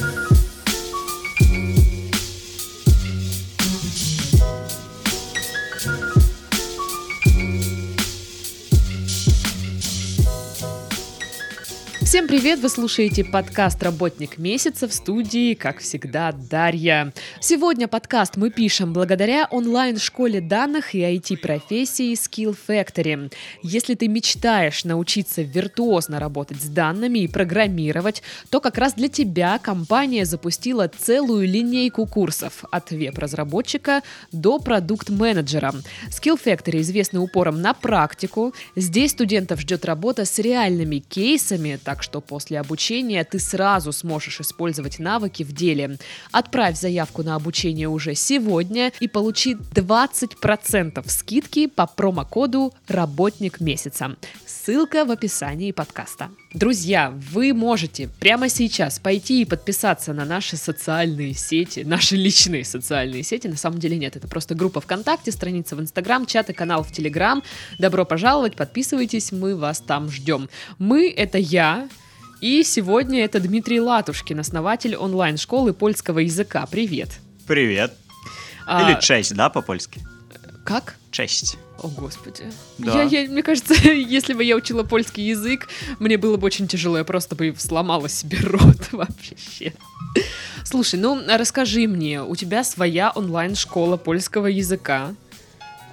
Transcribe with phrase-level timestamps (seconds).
[0.00, 0.29] Thank you.
[12.20, 12.58] Всем привет!
[12.58, 17.14] Вы слушаете подкаст «Работник месяца» в студии, как всегда, Дарья.
[17.40, 23.32] Сегодня подкаст мы пишем благодаря онлайн-школе данных и IT-профессии Skill Factory.
[23.62, 29.58] Если ты мечтаешь научиться виртуозно работать с данными и программировать, то как раз для тебя
[29.58, 35.72] компания запустила целую линейку курсов от веб-разработчика до продукт-менеджера.
[36.10, 38.52] Skill Factory известны упором на практику.
[38.76, 44.40] Здесь студентов ждет работа с реальными кейсами, так так что после обучения ты сразу сможешь
[44.40, 45.96] использовать навыки в деле.
[46.32, 54.16] Отправь заявку на обучение уже сегодня и получи 20% скидки по промокоду «Работник месяца».
[54.44, 56.30] Ссылка в описании подкаста.
[56.52, 63.22] Друзья, вы можете прямо сейчас пойти и подписаться на наши социальные сети, наши личные социальные
[63.22, 63.46] сети.
[63.46, 66.90] На самом деле нет, это просто группа ВКонтакте, страница в Инстаграм, чат и канал в
[66.90, 67.44] Телеграм.
[67.78, 70.48] Добро пожаловать, подписывайтесь, мы вас там ждем.
[70.78, 71.88] Мы— это я,
[72.40, 76.66] и сегодня это Дмитрий Латушкин, основатель онлайн-школы польского языка.
[76.66, 77.10] Привет.
[77.46, 77.94] Привет.
[78.66, 78.90] А...
[78.90, 80.00] Или честь, да, по-польски?
[80.64, 80.96] Как?
[81.12, 81.58] Честь.
[81.82, 82.44] О, Господи.
[82.78, 83.02] Да.
[83.02, 86.98] Я, я, мне кажется, если бы я учила польский язык, мне было бы очень тяжело,
[86.98, 89.72] я просто бы сломала себе рот вообще.
[90.64, 95.14] Слушай, ну расскажи мне, у тебя своя онлайн-школа польского языка.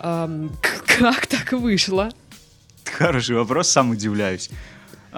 [0.02, 0.52] Эм,
[1.00, 2.12] как так вышло?
[2.84, 4.50] Хороший вопрос, сам удивляюсь.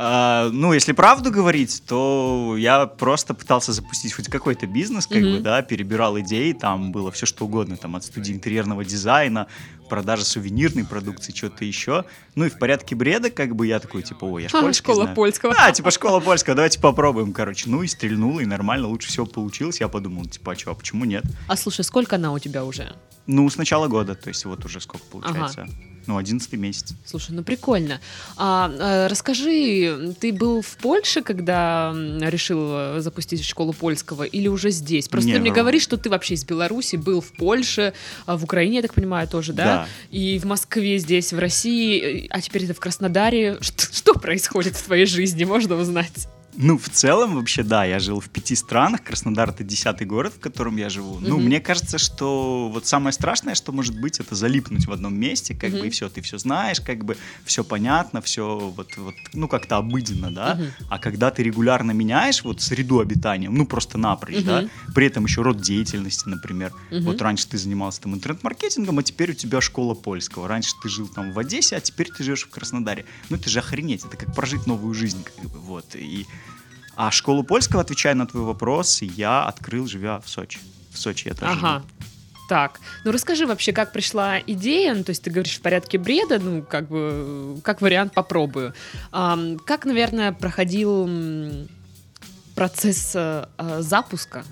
[0.02, 5.38] А, ну, если правду говорить, то я просто пытался запустить хоть какой-то бизнес, как mm-hmm.
[5.38, 9.48] бы, да, перебирал идеи, там было все что угодно, там от студии интерьерного дизайна,
[9.90, 12.06] продажа сувенирной продукции, что-то еще.
[12.36, 15.04] Ну и в порядке бреда, как бы я такой, типа, ой, я ж а, Школа
[15.04, 15.16] знаю.
[15.16, 15.56] польского.
[15.58, 17.70] А, типа, школа польского, давайте попробуем, короче.
[17.70, 19.82] Ну и стрельнуло, и нормально, лучше всего получилось.
[19.82, 21.26] Я подумал, типа, а что, а почему нет?
[21.48, 22.96] А слушай, сколько она у тебя уже?
[23.28, 25.62] Ну, с начала года, то есть вот уже сколько получается.
[25.64, 25.72] Ага
[26.10, 26.96] ну, 11 месяц.
[27.06, 28.02] Слушай, ну прикольно.
[28.36, 34.72] А, а, расскажи, ты был в Польше, когда решил э, запустить школу польского, или уже
[34.72, 35.08] здесь?
[35.08, 35.56] Просто Не, ты мне ну...
[35.56, 37.94] говоришь, что ты вообще из Беларуси, был в Польше,
[38.26, 39.64] а в Украине, я так понимаю, тоже, да?
[39.64, 39.79] Да.
[40.12, 43.58] И в Москве здесь, в России, а теперь ты в Краснодаре.
[43.62, 46.28] Что, что происходит в твоей жизни, можно узнать?
[46.56, 49.04] Ну, в целом, вообще, да, я жил в пяти странах.
[49.04, 51.20] Краснодар— это десятый город, в котором я живу.
[51.20, 51.28] Mm-hmm.
[51.28, 55.54] Ну, мне кажется, что вот самое страшное, что может быть, это залипнуть в одном месте,
[55.54, 55.80] как mm-hmm.
[55.80, 59.78] бы, и все, ты все знаешь, как бы, все понятно, все вот, вот ну, как-то
[59.78, 60.56] обыденно, да.
[60.56, 60.86] Mm-hmm.
[60.90, 64.44] А когда ты регулярно меняешь вот среду обитания, ну, просто напрочь, mm-hmm.
[64.44, 66.74] да, при этом еще род деятельности, например.
[66.92, 67.02] Mm-hmm.
[67.02, 70.48] Вот раньше ты занимался там интернет-маркетингом, а теперь у тебя школа польского.
[70.48, 73.06] Раньше ты жил там в Одессе, а теперь ты живешь в Краснодаре.
[73.30, 75.96] Ну, это же охренеть, это как прожить новую жизнь, как бы, вот.
[75.96, 76.26] И
[77.02, 80.60] а школу польского, отвечая на твой вопрос, я открыл, живя в Сочи.
[80.92, 81.78] В Сочи я тоже ага.
[81.78, 81.86] Живу.
[82.50, 86.40] Так, ну расскажи вообще, как пришла идея, ну, то есть ты говоришь в порядке бреда,
[86.40, 88.74] ну, как бы, как вариант попробую.
[89.14, 91.10] А, как, наверное, проходил
[92.54, 93.48] процесс а,
[93.80, 94.44] запуска?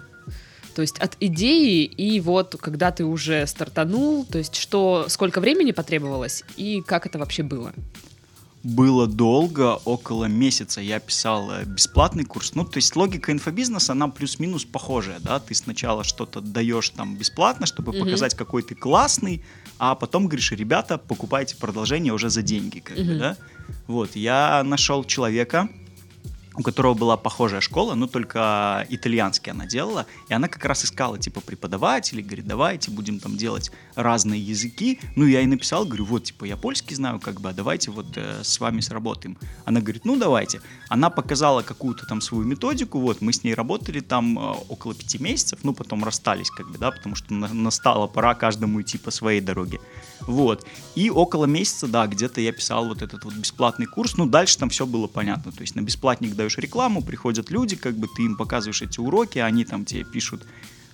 [0.74, 5.72] То есть от идеи и вот когда ты уже стартанул, то есть что, сколько времени
[5.72, 7.74] потребовалось и как это вообще было?
[8.64, 12.56] Было долго, около месяца я писал э, бесплатный курс.
[12.56, 17.66] Ну, то есть логика инфобизнеса, она плюс-минус похожая, да, ты сначала что-то даешь там бесплатно,
[17.66, 18.00] чтобы mm-hmm.
[18.00, 19.44] показать, какой ты классный,
[19.80, 23.06] а потом говоришь, ребята, покупайте продолжение уже за деньги, как mm-hmm.
[23.06, 23.38] бы, да.
[23.88, 25.70] Вот, я нашел человека,
[26.58, 31.20] у которого была похожая школа, но только итальянский она делала, и она как раз искала,
[31.20, 36.26] типа, преподавателей, говорит, давайте будем там делать разные языки, ну, я ей написал, говорю, вот,
[36.26, 39.38] типа, я польский знаю, как бы, а давайте вот э, с вами сработаем.
[39.66, 40.62] Она говорит, ну, давайте.
[40.88, 45.18] Она показала какую-то там свою методику, вот, мы с ней работали там э, около пяти
[45.18, 49.12] месяцев, ну, потом расстались, как бы, да, потому что на- настала пора каждому идти по
[49.12, 49.80] своей дороге.
[50.22, 50.66] Вот.
[50.96, 54.70] И около месяца, да, где-то я писал вот этот вот бесплатный курс, ну, дальше там
[54.70, 58.38] все было понятно, то есть на бесплатник даешь рекламу, приходят люди, как бы ты им
[58.38, 60.46] показываешь эти уроки, они там тебе пишут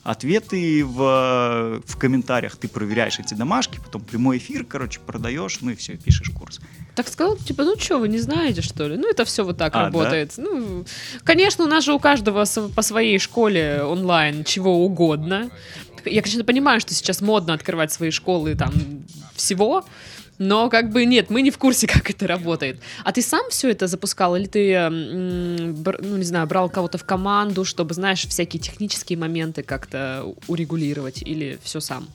[0.03, 5.75] ответы в, в комментариях, ты проверяешь эти домашки, потом прямой эфир, короче, продаешь, ну и
[5.75, 6.59] все, пишешь курс.
[6.95, 8.97] Так сказал, типа, ну что, вы не знаете, что ли?
[8.97, 10.33] Ну, это все вот так а, работает.
[10.35, 10.43] Да?
[10.43, 10.85] Ну,
[11.23, 12.45] конечно, у нас же у каждого
[12.75, 15.49] по своей школе онлайн чего угодно.
[16.05, 18.73] Я, конечно, понимаю, что сейчас модно открывать свои школы там
[19.35, 19.85] всего,
[20.43, 22.79] но как бы нет, мы не в курсе, как это работает.
[23.03, 27.65] А ты сам все это запускал, или ты, ну не знаю, брал кого-то в команду,
[27.65, 32.07] чтобы, знаешь, всякие технические моменты как-то урегулировать, или все сам?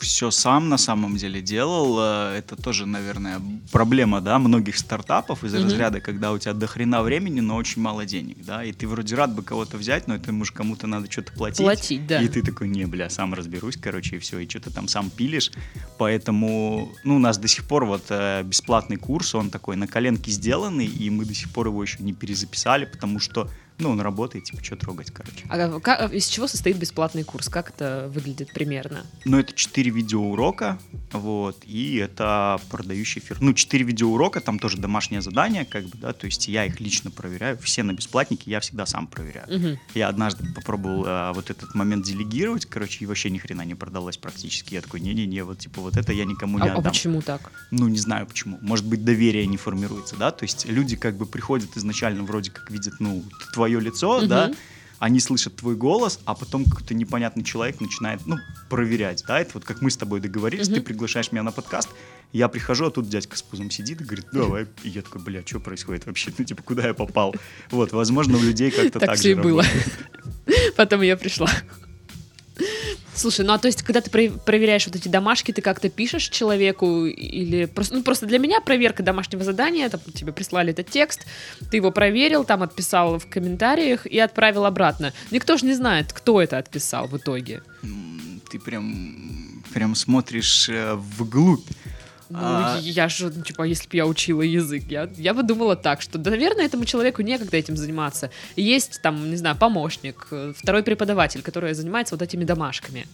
[0.00, 1.98] Все сам на самом деле делал.
[2.00, 3.40] Э, это тоже, наверное,
[3.72, 5.64] проблема, да, многих стартапов из mm-hmm.
[5.64, 9.14] разряда, когда у тебя до хрена времени, но очень мало денег, да, и ты вроде
[9.14, 11.64] рад бы кого-то взять, но это ему же кому-то надо что-то платить.
[11.64, 12.22] Платить, да.
[12.22, 15.52] И ты такой, не, бля, сам разберусь, короче, и все, и что-то там сам пилишь.
[15.98, 20.30] Поэтому, ну, у нас до сих пор вот э, бесплатный курс, он такой на коленке
[20.30, 24.44] сделанный, и мы до сих пор его еще не перезаписали, потому что ну, он работает,
[24.44, 25.44] типа, что трогать, короче.
[25.48, 27.48] А как, из чего состоит бесплатный курс?
[27.48, 29.04] Как это выглядит примерно?
[29.24, 30.78] Ну, это 4 видеоурока,
[31.12, 33.38] вот, и это продающий эфир.
[33.40, 37.10] Ну, 4 видеоурока, там тоже домашнее задание, как бы, да, то есть я их лично
[37.10, 39.46] проверяю, все на бесплатнике, я всегда сам проверяю.
[39.54, 39.80] Угу.
[39.94, 44.16] Я однажды попробовал а, вот этот момент делегировать, короче, и вообще ни хрена не продалось
[44.16, 44.74] практически.
[44.74, 46.86] Я такой, не-не-не, вот, типа, вот это я никому не а, а отдам.
[46.86, 47.52] А почему так?
[47.70, 48.58] Ну, не знаю почему.
[48.62, 52.70] Может быть, доверие не формируется, да, то есть люди как бы приходят изначально вроде как
[52.70, 53.22] видят, ну,
[53.52, 54.26] твой твое лицо, угу.
[54.26, 54.52] да,
[54.98, 58.36] они слышат твой голос, а потом какой-то непонятный человек начинает, ну,
[58.70, 60.76] проверять, да, это вот как мы с тобой договорились, угу.
[60.76, 61.88] ты приглашаешь меня на подкаст,
[62.32, 65.42] я прихожу, а тут дядька с пузом сидит и говорит, давай, и я такой, бля,
[65.44, 67.34] что происходит вообще, ну, типа, куда я попал?
[67.70, 69.64] Вот, возможно, у людей как-то так, так же и было.
[70.76, 71.50] Потом я пришла.
[73.16, 77.06] Слушай, ну а то есть, когда ты проверяешь вот эти домашки, ты как-то пишешь человеку
[77.06, 81.26] или просто, ну просто для меня проверка домашнего задания, там тебе прислали этот текст,
[81.70, 85.14] ты его проверил, там отписал в комментариях и отправил обратно.
[85.30, 87.62] Никто же не знает, кто это отписал в итоге.
[88.50, 91.66] Ты прям, прям смотришь э, вглубь.
[92.28, 92.78] Ну, а...
[92.80, 96.18] я же, ну, типа, если бы я учила язык, я, я бы думала так, что,
[96.18, 98.30] наверное, этому человеку некогда этим заниматься.
[98.56, 103.06] Есть там, не знаю, помощник, э, второй преподаватель, который занимается вот этими домашками.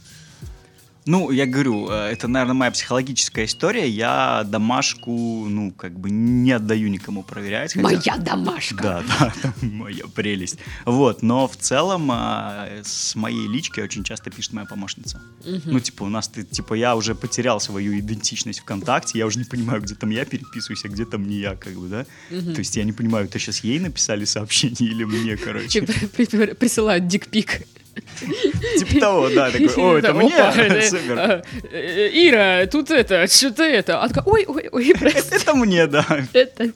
[1.05, 3.89] Ну, я говорю, э, это, наверное, моя психологическая история.
[3.89, 5.11] Я домашку,
[5.49, 7.75] ну, как бы не отдаю никому проверять.
[7.75, 7.83] Хотя...
[7.83, 8.83] Моя домашка.
[8.83, 9.05] Да,
[9.43, 10.59] да, моя прелесть.
[10.85, 15.21] Вот, но в целом э, с моей лички очень часто пишет моя помощница.
[15.45, 15.63] Угу.
[15.65, 19.45] Ну, типа, у нас, ты, типа, я уже потерял свою идентичность ВКонтакте, я уже не
[19.45, 22.07] понимаю, где там я переписываюсь, а где там не я, как бы, да?
[22.31, 22.53] Угу.
[22.53, 25.83] То есть я не понимаю, это сейчас ей написали сообщение или мне, короче.
[26.57, 27.63] Присылают дикпик.
[28.79, 30.31] Типа того, да, такой, о, это мне?
[30.83, 31.19] Супер.
[31.19, 34.01] А, э, Ира, тут это, что-то это.
[34.01, 34.89] А такая, ой, ой, ой,
[35.31, 36.07] Это мне, да.
[36.33, 36.73] Это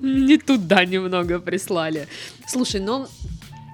[0.00, 2.08] не туда немного прислали.
[2.46, 3.06] Слушай, ну,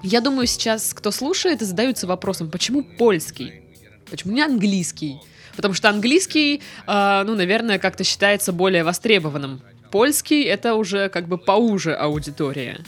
[0.03, 3.63] я думаю, сейчас кто слушает и задаются вопросом, почему польский?
[4.11, 5.19] Почему не английский?
[5.57, 9.63] Потому что английский, э, ну, наверное, как-то считается более востребованным.
[9.91, 12.81] Польский— это уже как бы поуже аудитория.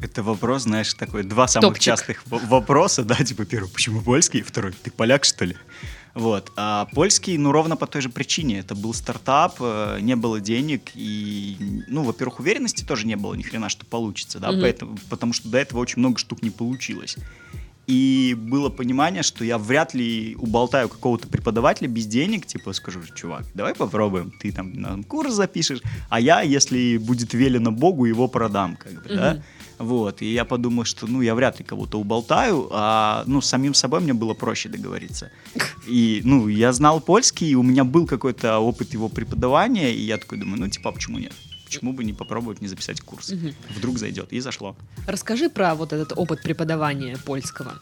[0.00, 1.84] Это вопрос, знаешь, такой, два самых Топчик.
[1.84, 5.56] частых вопроса, да, типа первый, почему польский, второй, ты поляк, что ли?
[6.14, 6.50] Вот.
[6.56, 8.60] А польский, ну, ровно по той же причине.
[8.60, 11.56] Это был стартап, э, не было денег, и,
[11.88, 14.60] ну, во-первых, уверенности тоже не было ни хрена, что получится, да, mm-hmm.
[14.62, 17.18] поэтому, потому что до этого очень много штук не получилось.
[17.86, 23.44] И было понимание, что я вряд ли уболтаю какого-то преподавателя без денег, типа скажу, чувак,
[23.54, 28.76] давай попробуем, ты там на курс запишешь, а я, если будет велено Богу, его продам,
[28.76, 29.16] как бы, mm-hmm.
[29.16, 29.42] да.
[29.78, 33.74] Вот, и я подумал, что, ну, я вряд ли кого-то уболтаю, а, ну, с самим
[33.74, 35.30] собой мне было проще договориться.
[35.86, 40.16] И, ну, я знал польский, и у меня был какой-то опыт его преподавания, и я
[40.16, 41.32] такой думаю, ну, типа, а почему нет?
[41.66, 43.30] Почему бы не попробовать не записать курс?
[43.30, 43.52] Угу.
[43.76, 44.32] Вдруг зайдет.
[44.32, 44.76] И зашло.
[45.06, 47.74] Расскажи про вот этот опыт преподавания польского.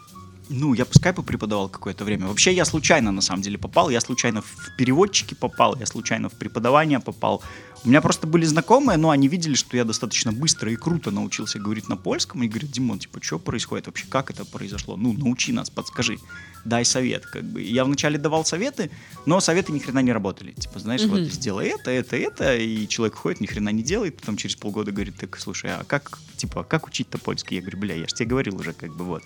[0.49, 2.27] Ну, я по скайпу преподавал какое-то время.
[2.27, 3.91] Вообще я случайно, на самом деле, попал.
[3.91, 7.43] Я случайно в переводчики попал, я случайно в преподавание попал.
[7.85, 11.59] У меня просто были знакомые, но они видели, что я достаточно быстро и круто научился
[11.59, 12.43] говорить на польском.
[12.43, 14.07] И говорят, Димон, типа, что происходит вообще?
[14.09, 14.97] Как это произошло?
[14.97, 16.19] Ну, научи нас, подскажи
[16.65, 17.63] дай совет, как бы.
[17.63, 18.91] Я вначале давал советы,
[19.27, 20.53] но советы ни хрена не работали.
[20.53, 21.09] Типа, знаешь, mm-hmm.
[21.09, 24.91] вот сделай это, это, это, и человек ходит, ни хрена не делает, потом через полгода
[24.91, 27.57] говорит, так, слушай, а как, типа, как учить-то польский?
[27.57, 29.23] Я говорю, бля, я же тебе говорил уже, как бы, вот.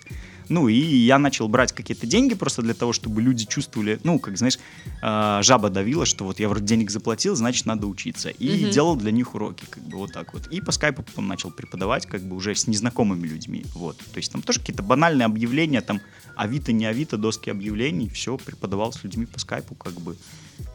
[0.49, 4.37] Ну, и я начал брать какие-то деньги просто для того, чтобы люди чувствовали, ну, как,
[4.37, 4.57] знаешь,
[5.01, 8.29] э, жаба давила, что вот я вроде денег заплатил, значит, надо учиться.
[8.29, 8.71] И mm-hmm.
[8.71, 10.47] делал для них уроки, как бы, вот так вот.
[10.47, 13.97] И по скайпу потом начал преподавать, как бы, уже с незнакомыми людьми, вот.
[13.97, 16.01] То есть там тоже какие-то банальные объявления, там,
[16.35, 20.15] Авито, не Авито, доски объявлений, все, преподавал с людьми по скайпу, как бы.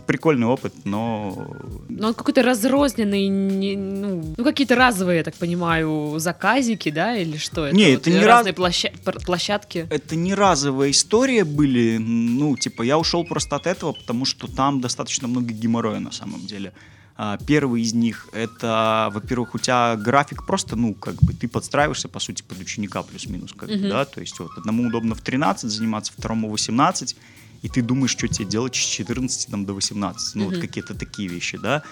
[0.07, 1.57] Прикольный опыт, но...
[1.88, 7.38] Но он какой-то разрозненный, не, ну, ну, какие-то разовые, я так понимаю, заказики, да, или
[7.38, 7.75] что это?
[7.75, 8.57] Не, вот это не разные раз...
[8.57, 8.93] площа...
[9.25, 9.87] площадки.
[9.90, 14.81] Это не разовая история были, ну, типа, я ушел просто от этого, потому что там
[14.83, 16.73] достаточно много геморроя на самом деле.
[17.16, 22.09] А, первый из них это, во-первых, у тебя график просто, ну, как бы ты подстраиваешься,
[22.09, 23.83] по сути, под ученика плюс-минус, как uh-huh.
[23.83, 27.16] бы, да, то есть вот одному удобно в 13 заниматься, второму 18,
[27.62, 30.50] и ты думаешь, что тебе делать с 14 там, до 18, ну, uh-huh.
[30.50, 31.85] вот какие-то такие вещи, да.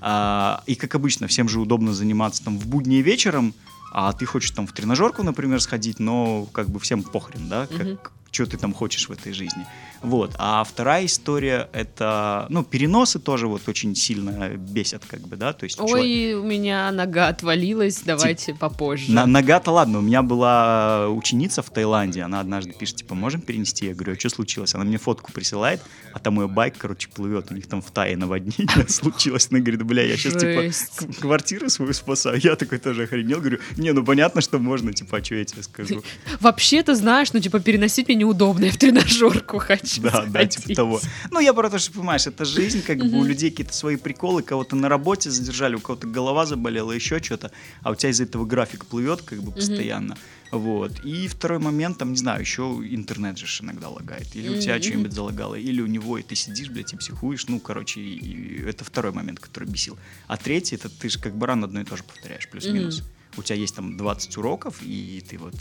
[0.00, 3.54] А, и, как обычно, всем же удобно заниматься там в будни вечером,
[3.92, 7.80] а ты хочешь там в тренажерку, например, сходить, но как бы всем похрен, да, как,
[7.80, 7.98] uh-huh.
[8.30, 9.66] что ты там хочешь в этой жизни.
[10.02, 10.34] Вот.
[10.38, 15.64] А вторая история это, ну, переносы тоже вот очень сильно бесят, как бы, да, то
[15.64, 15.80] есть.
[15.80, 16.38] Ой, человек...
[16.38, 18.58] у меня нога отвалилась, давайте Тип...
[18.58, 19.10] попозже.
[19.12, 23.86] На, нога-то ладно, у меня была ученица в Таиланде, она однажды пишет, типа, можем перенести?
[23.86, 24.74] Я говорю, а что случилось?
[24.74, 25.80] Она мне фотку присылает,
[26.12, 29.48] а там ее байк, короче, плывет, у них там в Тае наводнение случилось.
[29.50, 32.40] Она говорит, бля, я сейчас, типа, квартиру свою спасаю.
[32.42, 35.62] Я такой тоже охренел, говорю, не, ну понятно, что можно, типа, а что я тебе
[35.62, 36.02] скажу?
[36.40, 40.74] Вообще-то, знаешь, ну, типа, переносить мне неудобно, я в тренажерку хочу хочу Да, да, типа
[40.74, 41.00] того.
[41.30, 44.42] Ну, я про то, что, понимаешь, это жизнь, как бы у людей какие-то свои приколы,
[44.42, 47.50] кого-то на работе задержали, у кого-то голова заболела, еще что-то,
[47.82, 50.16] а у тебя из-за этого график плывет как бы постоянно.
[50.50, 51.04] Вот.
[51.04, 54.34] И второй момент, там, не знаю, еще интернет же иногда лагает.
[54.34, 57.46] Или у тебя что-нибудь залагало, или у него, и ты сидишь, блядь, и психуешь.
[57.48, 59.98] Ну, короче, и это второй момент, который бесил.
[60.26, 63.02] А третий, это ты же как баран одно и то же повторяешь, плюс-минус.
[63.36, 65.54] У тебя есть там 20 уроков, и ты вот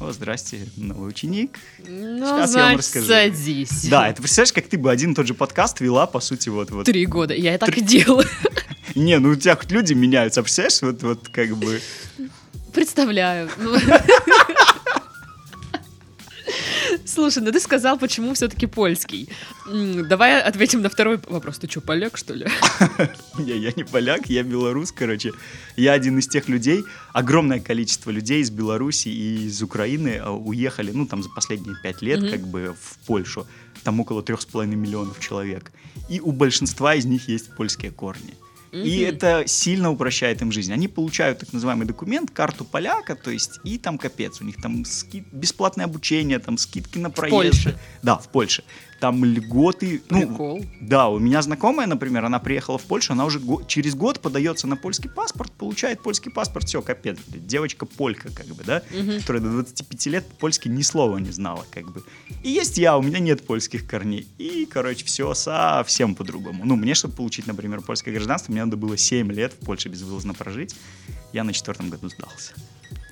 [0.00, 1.58] о, здрасте, новый ученик.
[1.86, 3.06] Ну, Сейчас значит, я вам расскажу.
[3.06, 3.84] садись.
[3.88, 6.70] Да, это представляешь, как ты бы один и тот же подкаст вела, по сути, вот...
[6.70, 6.86] вот.
[6.86, 8.26] Три года, я так и делаю.
[8.94, 11.80] Не, ну у тебя хоть люди меняются, а представляешь, вот, вот как бы...
[12.72, 13.50] Представляю.
[17.14, 19.28] Слушай, ну ты сказал, почему все-таки польский.
[19.66, 21.58] Давай ответим на второй вопрос.
[21.58, 22.46] Ты что, поляк, что ли?
[23.38, 25.32] Не, я не поляк, я белорус, короче.
[25.76, 30.90] Я один из тех людей, огромное количество людей из Беларуси и из Украины а, уехали,
[30.92, 33.46] ну, там, за последние пять лет, как бы, в Польшу.
[33.84, 35.70] Там около трех с половиной миллионов человек.
[36.08, 38.34] И у большинства из них есть польские корни.
[38.72, 40.72] И это сильно упрощает им жизнь.
[40.72, 44.84] Они получают так называемый документ, карту поляка, то есть, и там капец, у них там
[44.86, 47.34] скид, бесплатное обучение, там скидки на проезд.
[47.34, 47.78] В Польше?
[48.02, 48.64] Да, в Польше
[49.02, 50.00] там льготы.
[50.10, 50.58] Ну, Прикол.
[50.58, 54.20] Ну, да, у меня знакомая, например, она приехала в Польшу, она уже го- через год
[54.20, 59.18] подается на польский паспорт, получает польский паспорт, все, капец, девочка полька, как бы, да, угу.
[59.18, 62.04] которая до 25 лет польский ни слова не знала, как бы.
[62.44, 64.28] И есть я, у меня нет польских корней.
[64.38, 66.64] И, короче, все совсем по-другому.
[66.64, 70.32] Ну, мне, чтобы получить, например, польское гражданство, мне надо было 7 лет в Польше безвылазно
[70.32, 70.76] прожить.
[71.32, 72.52] Я на четвертом году сдался.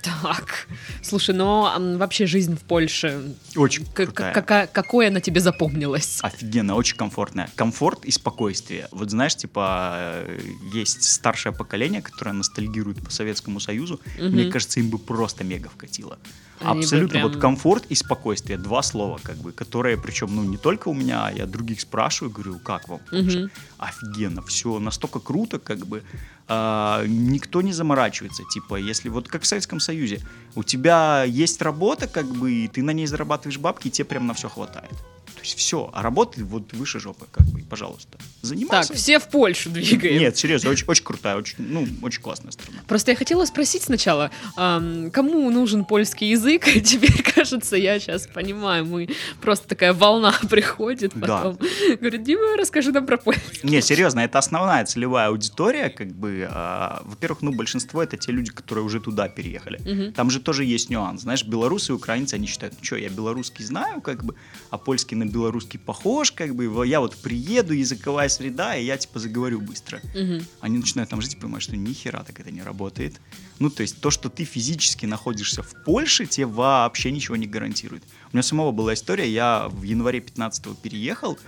[0.03, 0.67] Так,
[1.03, 3.35] слушай, но а, вообще жизнь в Польше...
[3.57, 4.33] Очень крутая.
[4.33, 6.19] Какая, какое она тебе запомнилась?
[6.23, 7.51] Офигенно, очень комфортная.
[7.55, 8.89] Комфорт и спокойствие.
[8.93, 10.41] Вот знаешь, типа, э,
[10.73, 14.01] есть старшее поколение, которое ностальгирует по Советскому Союзу.
[14.19, 14.29] Угу.
[14.29, 16.19] Мне кажется, им бы просто мега вкатило.
[16.61, 17.09] Они Абсолютно.
[17.09, 17.29] Прям...
[17.29, 18.59] Вот комфорт и спокойствие.
[18.59, 22.33] Два слова, как бы, которые, причем, ну, не только у меня, а я других спрашиваю,
[22.33, 23.01] говорю, как вам?
[23.13, 23.51] Угу.
[23.79, 26.03] Офигенно, все настолько круто, как бы
[26.51, 28.43] э, никто не заморачивается.
[28.53, 30.21] Типа, если вот как в Советском Союзе,
[30.55, 34.27] у тебя есть работа, как бы, и ты на ней зарабатываешь бабки, и тебе прям
[34.27, 34.93] на все хватает.
[35.41, 38.19] То есть все, а работает вот выше жопы, как бы, пожалуйста.
[38.43, 38.89] Занимайся.
[38.89, 40.19] Так, все в Польшу двигаем.
[40.19, 42.81] Нет, серьезно, очень, очень крутая, очень, ну, очень классная страна.
[42.87, 46.65] Просто я хотела спросить сначала, эм, кому нужен польский язык?
[46.85, 49.09] Теперь, кажется, я сейчас понимаю, мы
[49.41, 51.97] просто такая волна приходит, потом да.
[51.97, 53.61] говорит, Дима, расскажи нам про польский.
[53.63, 58.51] Не, серьезно, это основная целевая аудитория, как бы, э, во-первых, ну, большинство это те люди,
[58.51, 59.81] которые уже туда переехали.
[59.81, 60.13] Угу.
[60.13, 63.65] Там же тоже есть нюанс, знаешь, белорусы и украинцы, они считают, ну что, я белорусский
[63.65, 64.35] знаю, как бы,
[64.69, 69.19] а польский на белорусский похож, как бы, я вот приеду, языковая среда, и я, типа,
[69.19, 70.01] заговорю быстро.
[70.15, 70.45] Угу.
[70.61, 73.21] Они начинают там жить и понимают, что ни хера так это не работает.
[73.59, 78.03] Ну, то есть то, что ты физически находишься в Польше, тебе вообще ничего не гарантирует.
[78.33, 81.39] У меня самого была история, я в январе 15-го переехал,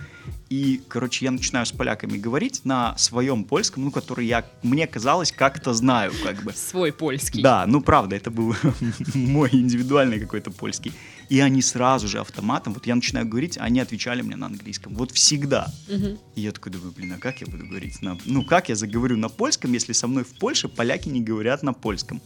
[0.49, 5.31] и, короче, я начинаю с поляками говорить на своем польском, ну, который я, мне казалось,
[5.31, 6.53] как-то знаю, как бы.
[6.53, 7.41] Свой польский.
[7.41, 8.55] Да, ну, правда, это был
[9.15, 10.93] мой индивидуальный какой-то польский.
[11.29, 14.93] И они сразу же автоматом, вот я начинаю говорить, они отвечали мне на английском.
[14.95, 15.73] Вот всегда.
[15.89, 16.19] Угу.
[16.35, 18.01] И я такой думаю, блин, а как я буду говорить?
[18.01, 18.17] На...
[18.25, 21.73] Ну, как я заговорю на польском, если со мной в Польше поляки не говорят на
[21.73, 22.21] польском?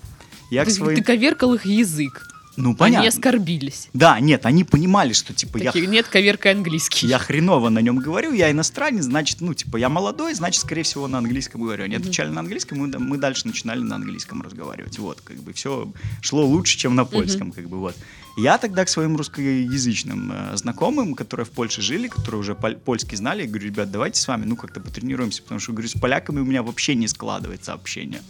[0.52, 0.98] Я ты, своим...
[0.98, 2.37] ты коверкал их язык.
[2.58, 3.02] Ну, понятно.
[3.02, 3.88] Они оскорбились.
[3.94, 5.90] Да, нет, они понимали, что, типа, Такие, я...
[5.90, 7.06] Нет, коверка английский.
[7.06, 11.08] Я хреново на нем говорю, я иностранец, значит, ну, типа, я молодой, значит, скорее всего,
[11.08, 11.84] на английском говорю.
[11.84, 14.98] Они отвечали на английском, мы, мы дальше начинали на английском разговаривать.
[14.98, 17.96] Вот, как бы, все шло лучше, чем на польском, как бы, вот.
[18.38, 23.44] Я тогда к своим русскоязычным э, знакомым, которые в Польше жили, которые уже польский знали,
[23.44, 26.46] я говорю, ребят, давайте с вами, ну, как-то потренируемся, потому что, говорю, с поляками у
[26.46, 28.22] меня вообще не складывается общение.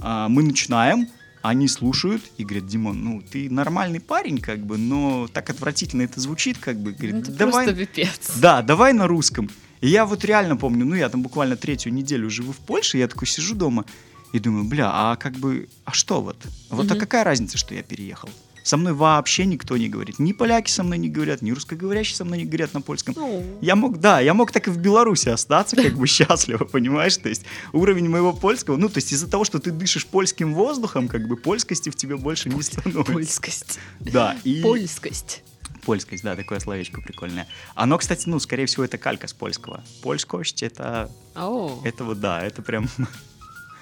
[0.00, 1.08] А, мы начинаем,
[1.48, 6.20] они слушают и говорят, Димон, ну ты нормальный парень, как бы, но так отвратительно это
[6.20, 6.92] звучит, как бы.
[6.92, 7.66] Говорит, это давай...
[7.66, 8.32] просто пипец.
[8.36, 9.50] Да, давай на русском.
[9.80, 13.08] И я вот реально помню, ну я там буквально третью неделю живу в Польше, я
[13.08, 13.84] такой сижу дома
[14.32, 16.36] и думаю, бля, а как бы, а что вот?
[16.70, 16.94] Вот угу.
[16.94, 18.28] а какая разница, что я переехал?
[18.68, 20.18] Со мной вообще никто не говорит.
[20.18, 23.14] Ни поляки со мной не говорят, ни русскоговорящие со мной не говорят на польском.
[23.16, 23.42] Ну.
[23.62, 27.16] Я мог, да, я мог так и в Беларуси остаться, как бы счастливо, понимаешь?
[27.16, 31.08] То есть уровень моего польского, ну, то есть из-за того, что ты дышишь польским воздухом,
[31.08, 33.10] как бы польскости в тебе больше не становится.
[33.10, 33.78] Польскость.
[34.00, 34.36] Да.
[34.44, 34.60] И...
[34.60, 35.44] Польскость
[35.86, 37.48] Польскость, да, такое словечко прикольное.
[37.74, 39.82] Оно, кстати, ну, скорее всего, это калька с польского.
[40.02, 41.10] Польскость это...
[41.34, 42.86] О, Это вот, да, это прям...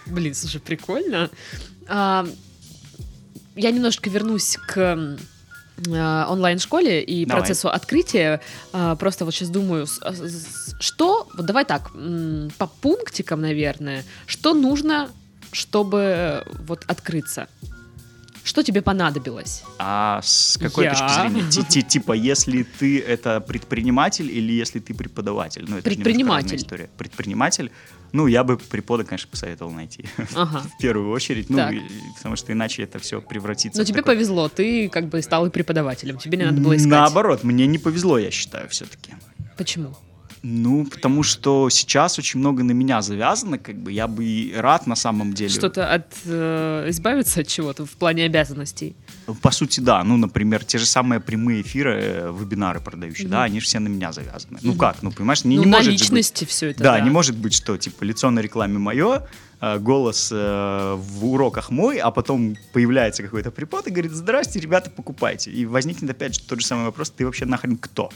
[0.07, 1.29] блин, слушай, прикольно.
[1.89, 2.25] А,
[3.57, 5.17] я немножко вернусь к
[5.89, 7.41] а, онлайн-школе и Давай.
[7.43, 8.41] процессу открытия.
[8.73, 10.01] А, просто вот сейчас думаю, с-
[10.81, 11.91] что, вот давай так,
[12.59, 15.09] по пунктикам, наверное, что нужно,
[15.53, 17.47] чтобы э, вот открыться?
[18.45, 19.65] Что тебе понадобилось?
[19.79, 20.91] А с какой Я.
[20.95, 21.51] точки зрения?
[21.51, 25.65] Ти- ти- Типа, если ты это предприниматель или если ты преподаватель?
[25.69, 26.57] Ну, это Предприниматель.
[26.57, 26.89] история.
[26.97, 27.71] Предприниматель?
[28.17, 30.07] Ну, я бы препода, конечно, посоветовал найти.
[30.35, 30.63] Ага.
[30.79, 31.51] В первую очередь.
[31.51, 31.81] Ну, и-
[32.17, 35.47] потому что иначе это все превратится Но в тебе такой- повезло, ты как бы стал
[35.47, 36.91] и преподавателем, тебе не надо было искать.
[36.91, 39.13] Наоборот, мне не повезло, я считаю, все-таки.
[39.59, 39.97] Почему?
[40.43, 44.87] Ну, потому что сейчас очень много на меня завязано, как бы я бы и рад
[44.87, 45.51] на самом деле.
[45.51, 48.95] Что-то от э, избавиться от чего-то в плане обязанностей.
[49.43, 50.05] По сути, да.
[50.05, 53.33] Ну, например, те же самые прямые эфиры, э, вебинары продающие, Мгм.
[53.33, 54.59] да, они же все на меня завязаны.
[54.63, 54.79] Ну Мгм.
[54.79, 56.83] как, ну понимаешь, не, ну, не на может же быть- личности все это.
[56.83, 59.27] Да, не может быть, что типа лицо на рекламе мое,
[59.61, 64.91] э, голос э, в уроках мой, а потом появляется какой-то препод и говорит, здрасте, ребята,
[64.91, 65.51] покупайте.
[65.51, 68.11] И возникнет опять же тот же самый вопрос, ты вообще нахрен кто?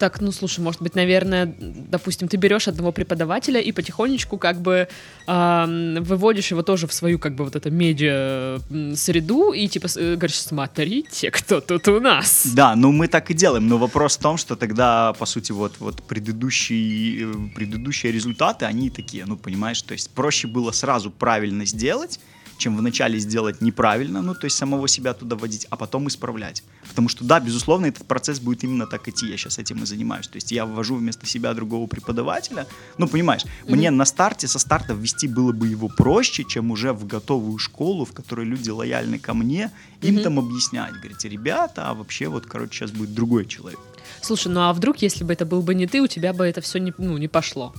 [0.00, 4.88] Так, ну слушай, может быть, наверное, допустим, ты берешь одного преподавателя и потихонечку как бы
[5.26, 9.88] ам, выводишь его тоже в свою как бы вот эту медиа м, среду и типа
[9.94, 12.46] э, говоришь, смотрите, кто тут у нас.
[12.54, 15.74] Да, ну мы так и делаем, но вопрос в том, что тогда, по сути, вот,
[15.80, 21.66] вот предыдущие, э, предыдущие результаты, они такие, ну понимаешь, то есть проще было сразу правильно
[21.66, 22.20] сделать,
[22.60, 26.62] чем вначале сделать неправильно, ну то есть самого себя туда вводить, а потом исправлять.
[26.88, 30.28] Потому что, да, безусловно, этот процесс будет именно так идти, я сейчас этим и занимаюсь.
[30.28, 32.66] То есть я ввожу вместо себя другого преподавателя,
[32.98, 37.06] ну понимаешь, мне на старте, со старта ввести было бы его проще, чем уже в
[37.06, 39.70] готовую школу, в которой люди лояльны ко мне,
[40.02, 40.22] им Мгм.
[40.22, 43.80] там объяснять, говорите, ребята, а вообще вот, короче, сейчас будет другой человек.
[44.22, 46.60] Слушай, ну а вдруг, если бы это был бы не ты, у тебя бы это
[46.60, 47.72] все не, ну, не пошло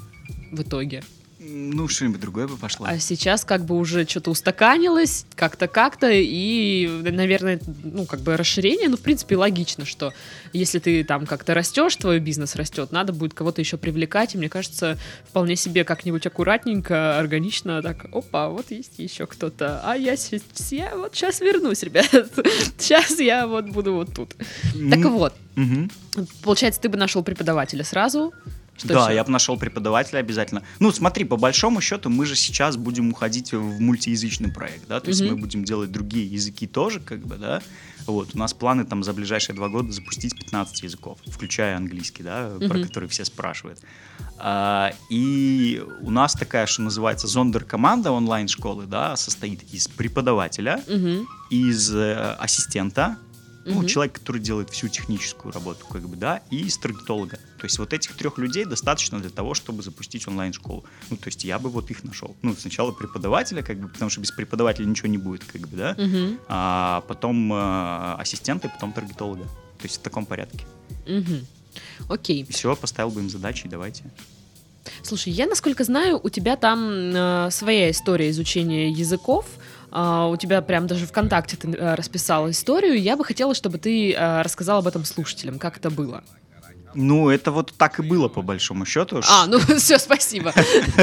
[0.52, 1.04] в итоге?
[1.44, 2.86] Ну, что-нибудь другое бы пошло.
[2.88, 8.90] А сейчас как бы уже что-то устаканилось, как-то, как-то, и, наверное, ну, как бы расширение,
[8.90, 10.14] ну, в принципе, логично, что
[10.54, 14.50] если ты там как-то растешь, твой бизнес растет, надо будет кого-то еще привлекать, и мне
[14.50, 20.14] кажется, вполне себе как-нибудь аккуратненько, органично, так, опа, вот есть еще кто-то, а я,
[20.70, 22.08] я вот сейчас вернусь, ребят,
[22.78, 24.36] сейчас я вот буду вот тут.
[24.36, 25.90] Так Ну, вот, мгм.
[26.44, 28.32] получается, ты бы нашел преподавателя сразу,
[28.86, 30.64] что да, я бы нашел преподавателя обязательно.
[30.80, 35.10] Ну, смотри, по большому счету, мы же сейчас будем уходить в мультиязычный проект, да, то
[35.10, 37.62] есть мы будем делать другие языки тоже, как бы, да.
[38.08, 42.50] Вот, у нас планы там за ближайшие два года запустить 15 языков, включая английский, да,
[42.58, 42.88] про Мгм.
[42.88, 43.80] который все спрашивают.
[44.40, 51.94] А, и у нас такая, что называется, зондер-команда онлайн-школы, да, состоит из преподавателя, Мгм, из
[51.94, 53.18] э, ассистента,
[53.66, 53.88] ну, Мгм.
[53.88, 57.38] человек, который делает всю техническую работу, как бы, да, и из таргетолога.
[57.58, 60.84] То есть вот этих трех людей достаточно для того, чтобы запустить онлайн-школу.
[61.10, 62.36] Ну, то есть я бы вот их нашел.
[62.42, 65.96] Ну, сначала преподавателя, как бы, потому что без преподавателя ничего не будет, как бы, да,
[65.98, 69.44] мгм, а потом э, ассистента и потом таргетолога.
[69.44, 70.66] То есть в таком порядке.
[71.08, 71.46] мгм.
[72.10, 72.42] Окей.
[72.44, 74.04] И все, поставил бы им задачи, давайте.
[75.04, 76.80] Слушай, я, насколько знаю, у тебя там
[77.16, 79.46] э, своя история изучения языков.
[79.92, 83.00] А, у тебя прям даже ВКонтакте ты э, расписала историю.
[83.00, 86.24] Я бы хотела, чтобы ты э, рассказал об этом слушателям, как это было.
[86.94, 89.22] Ну, это вот так и было, по большому счету.
[89.30, 90.54] А, ну все, спасибо.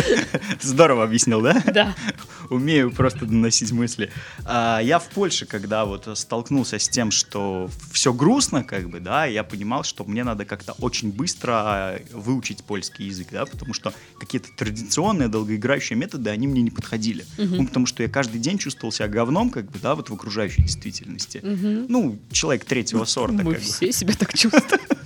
[0.61, 1.63] Здорово объяснил, да?
[1.67, 1.95] Да.
[2.51, 4.11] умею просто доносить мысли.
[4.45, 9.27] А, я в Польше, когда вот столкнулся с тем, что все грустно, как бы, да,
[9.27, 14.49] я понимал, что мне надо как-то очень быстро выучить польский язык, да, потому что какие-то
[14.57, 17.25] традиционные долгоиграющие методы, они мне не подходили.
[17.37, 20.63] Ну, потому что я каждый день чувствовал себя говном, как бы, да, вот в окружающей
[20.63, 21.41] действительности.
[21.43, 23.69] Ну, человек третьего сорта, Мы как бы.
[23.69, 24.98] все себя так чувствуем.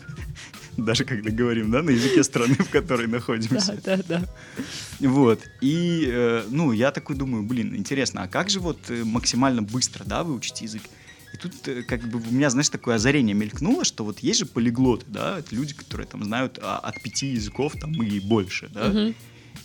[0.87, 3.79] Даже когда говорим, да, на языке страны, в которой находимся.
[3.85, 4.29] Да, да, да.
[5.01, 5.40] Вот.
[5.61, 10.05] И, э, ну, я такой думаю, блин, интересно, а как же вот э, максимально быстро,
[10.05, 10.83] да, выучить язык?
[11.33, 14.47] И тут э, как бы у меня, знаешь, такое озарение мелькнуло, что вот есть же
[14.47, 18.88] полиглоты, да, это люди, которые там знают а, от пяти языков там и больше, да.
[18.88, 19.14] Мгм.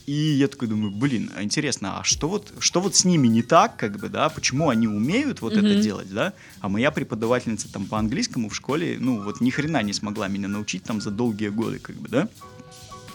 [0.07, 3.41] И я такой думаю, блин, а интересно, а что вот, что вот с ними не
[3.41, 5.81] так, как бы, да, почему они умеют вот это Мгм.
[5.81, 9.91] делать, да, а моя преподавательница там по английскому в школе, ну, вот ни хрена не
[9.91, 12.29] смогла меня научить там за долгие годы, как бы, да.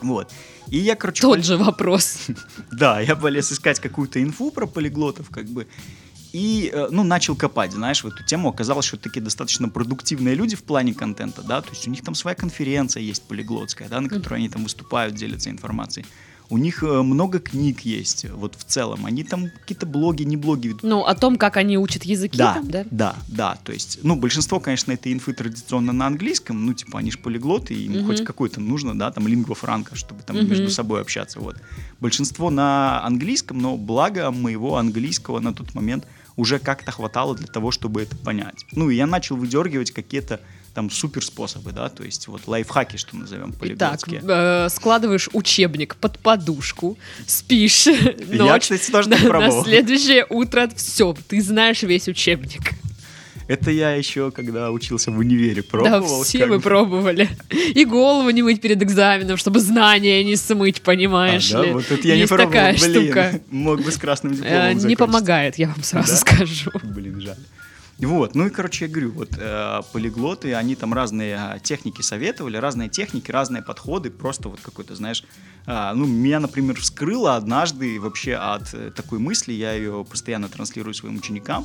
[0.03, 0.31] Вот.
[0.69, 2.27] И я, короче, Тот пол- же вопрос.
[2.71, 5.67] да, я полез искать какую-то инфу про полиглотов, как бы,
[6.35, 8.51] и, э, ну, начал копать, знаешь, в эту тему.
[8.51, 12.03] Оказалось, что это такие достаточно продуктивные люди в плане контента, да, то есть у них
[12.05, 16.05] там своя конференция есть полиглотская, да, на которой они там выступают, делятся информацией.
[16.53, 19.07] У них э, много книг есть, вот в целом.
[19.07, 20.83] Они там какие-то блоги, не блоги ведут.
[20.83, 22.85] Ну, о том, как они учат языки Да, там, да?
[22.91, 23.59] да, да.
[23.65, 26.67] То есть, ну, большинство, конечно, этой инфы традиционно на английском.
[26.67, 28.07] Ну, типа, они же полиглоты, им Мгм.
[28.07, 30.51] хоть какой-то нужно, да, там, лингва франка, чтобы там Мгм.
[30.51, 31.41] между собой общаться.
[31.41, 31.57] Вот.
[32.01, 37.71] Большинство на английском, но благо моего английского на тот момент уже как-то хватало для того,
[37.71, 38.67] чтобы это понять.
[38.73, 40.39] Ну, и я начал выдергивать какие-то
[40.75, 44.23] там супер способы, да, то есть вот лайфхаки, что назовем Итак, полиглотские.
[44.27, 48.05] э, складываешь учебник под подушку, спишь Я,
[48.45, 52.71] ночь, кстати, тоже на, так на следующее утро все, ты знаешь весь учебник.
[53.49, 56.23] Это я еще, когда учился в универе, да, пробовал.
[56.23, 56.63] все как мы бы.
[56.63, 57.29] пробовали.
[57.75, 61.63] И голову не мыть перед экзаменом, чтобы знания не смыть, А, понимаешь да?
[61.63, 61.73] ли.
[61.73, 63.05] Вот это я не Есть пробовал, такая блин.
[63.05, 63.41] штука.
[63.51, 64.99] Мог бы с красным Э, дипломом Не закончить.
[64.99, 66.17] помогает, я вам сразу Да?
[66.17, 66.71] скажу.
[66.85, 67.37] Блин, жаль.
[68.03, 72.57] Вот, ну и, короче, я говорю, вот э, полиглоты, они там разные э, техники советовали,
[72.57, 75.25] разные техники, разные подходы, просто вот какой-то, знаешь,
[75.67, 80.95] а, ну, меня, например, вскрыло однажды вообще от э, такой мысли, я ее постоянно транслирую
[80.95, 81.65] своим ученикам,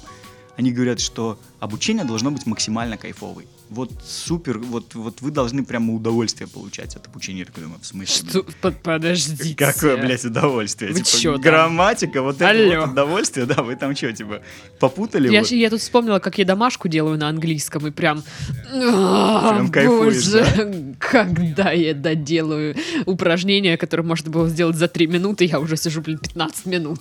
[0.57, 3.45] они говорят, что обучение должно быть максимально кайфовым.
[3.69, 7.45] Вот супер, вот, вот вы должны прямо удовольствие получать от обучения.
[7.55, 8.29] Я думаю, в смысле?
[8.29, 8.45] Что?
[8.61, 9.55] Под- Подождите.
[9.55, 10.91] Какое, блядь, удовольствие?
[10.91, 11.41] Вы типа, чё там?
[11.41, 12.81] грамматика, вот это Алло.
[12.81, 14.41] вот удовольствие, да, вы там что, типа,
[14.79, 15.29] попутали?
[15.31, 15.49] Я, вот?
[15.49, 18.23] щ- я тут вспомнила, как я домашку делаю на английском, и прям...
[18.71, 22.75] «А, Прям Боже, когда я доделаю
[23.05, 26.99] упражнение, которое можно было сделать за 3 минуты, я уже сижу, блин, 15 минут.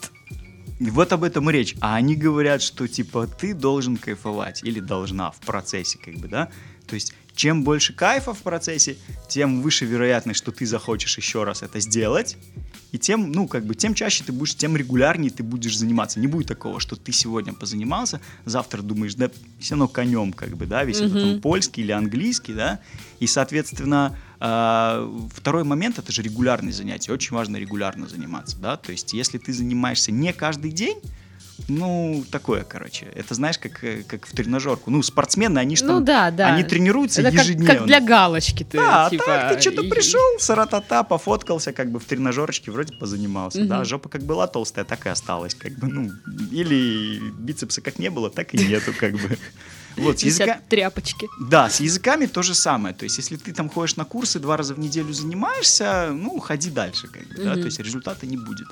[0.78, 1.74] И вот об этом и речь.
[1.80, 6.50] А они говорят, что типа ты должен кайфовать или должна в процессе, как бы, да?
[6.86, 8.96] То есть чем больше кайфа в процессе,
[9.28, 12.36] тем выше вероятность, что ты захочешь еще раз это сделать.
[12.92, 16.18] И тем, ну, как бы, тем чаще ты будешь, тем регулярнее ты будешь заниматься.
[16.18, 20.66] Не будет такого, что ты сегодня позанимался, завтра думаешь, да, все равно конем, как бы,
[20.66, 21.28] да, весь этот Мгм.
[21.34, 22.80] он польский или английский, да.
[23.20, 27.12] И, соответственно, второй момент это же регулярные занятия.
[27.12, 28.76] Очень важно регулярно заниматься, да.
[28.76, 30.98] То есть, если ты занимаешься не каждый день,
[31.68, 33.06] ну, такое, короче.
[33.14, 34.90] Это знаешь, как, э, как в тренажерку.
[34.90, 36.54] Ну, спортсмены, они же Ну там, да, да.
[36.54, 37.74] они тренируются Это как, ежедневно.
[37.76, 39.24] как для галочки ты, Да, а типа...
[39.24, 43.84] так ты что-то и- пришел, саратата, пофоткался, как бы в тренажерочке, вроде позанимался, да, Мгм.
[43.86, 46.10] жопа как была толстая, так и осталась, как бы, ну,
[46.52, 49.38] или бицепса как не было, так и нету, как бы.
[49.96, 50.60] Вот, с языка...
[50.68, 51.26] тряпочки.
[51.40, 52.94] Да, с языками то же самое.
[52.94, 56.70] То есть, если ты там ходишь на курсы, два раза в неделю занимаешься, ну, ходи
[56.70, 58.68] дальше, как бы, да, то есть результата не будет.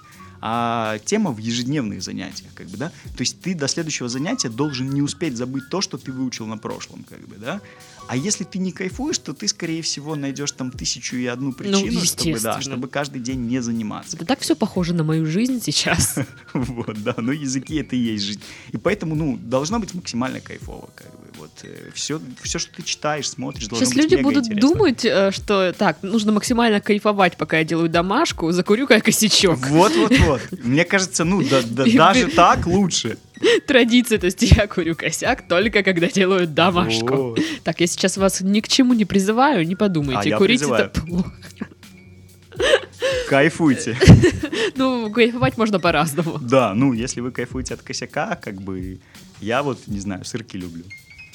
[0.46, 2.90] А тема в ежедневных занятиях, как бы, да.
[3.16, 6.58] То есть ты до следующего занятия должен не успеть забыть то, что ты выучил на
[6.58, 7.62] прошлом, как бы, да.
[8.08, 11.98] А если ты не кайфуешь, то ты, скорее всего, найдешь там тысячу и одну причину,
[12.04, 14.16] чтобы, да, Ну, чтобы каждый день не заниматься.
[14.16, 16.18] Это так все похоже на мою жизнь сейчас.
[16.52, 18.42] Вот, да, но языки это и есть жизнь.
[18.70, 21.23] И поэтому, ну, должно быть максимально кайфово, как бы.
[21.44, 24.68] Вот все, все, что ты читаешь, смотришь, должно Сейчас быть люди будут интересно.
[24.68, 29.58] думать, э, что так, нужно максимально кайфовать, пока я делаю домашку, закурю как косячок.
[29.66, 30.40] Вот, вот, вот.
[30.64, 33.18] Мне кажется, ну, да- да- даже так лучше.
[33.66, 37.14] Традиция, то есть я курю косяк только когда делаю домашку.
[37.14, 37.40] Вот.
[37.62, 40.34] Так, я сейчас вас ни к чему не призываю, не подумайте.
[40.34, 40.86] А Курить призываю.
[40.86, 41.32] это плохо.
[43.28, 43.98] Кайфуйте.
[44.76, 46.38] Ну, кайфовать можно по-разному.
[46.40, 48.98] Да, ну, если вы кайфуете от косяка, как бы,
[49.40, 50.84] я вот, не знаю, сырки люблю.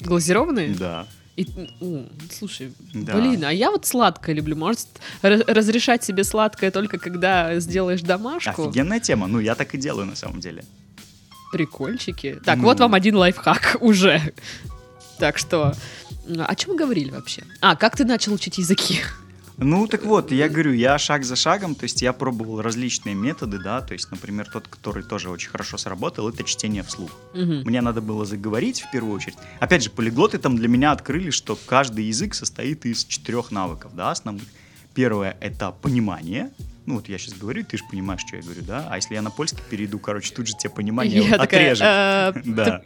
[0.00, 0.74] Глазированные?
[0.74, 1.06] Да.
[1.36, 1.46] И,
[1.80, 3.14] о, слушай, Да.
[3.16, 4.56] блин, а я вот сладкое люблю.
[4.56, 4.86] Может,
[5.22, 8.64] ра- разрешать себе сладкое только когда сделаешь домашку?
[8.68, 9.26] Офигенная тема.
[9.26, 10.64] Ну, я так и делаю, на самом деле.
[11.52, 12.38] Прикольчики.
[12.44, 12.64] Так, Ну.
[12.64, 14.20] вот вам один лайфхак уже.
[15.18, 15.72] Так что,
[16.28, 17.42] м, о чем мы говорили вообще?
[17.60, 19.00] А, как ты начал учить языки?
[19.62, 23.58] Ну, так вот, я говорю, я шаг за шагом, то есть я пробовал различные методы,
[23.58, 27.10] да, то есть, например, тот, который тоже очень хорошо сработал, это чтение вслух.
[27.34, 27.64] Мгм.
[27.66, 29.36] Мне надо было заговорить в первую очередь.
[29.58, 34.10] Опять же, полиглоты там для меня открыли, что каждый язык состоит из четырех навыков, да,
[34.10, 34.46] основных.
[34.94, 36.50] Первое— это понимание.
[36.86, 38.86] Ну, вот я сейчас говорю, ты же понимаешь, что я говорю, да?
[38.90, 41.82] А если я на польский перейду, короче, тут же тебе понимание Я отрежет.
[41.86, 42.82] э, Да.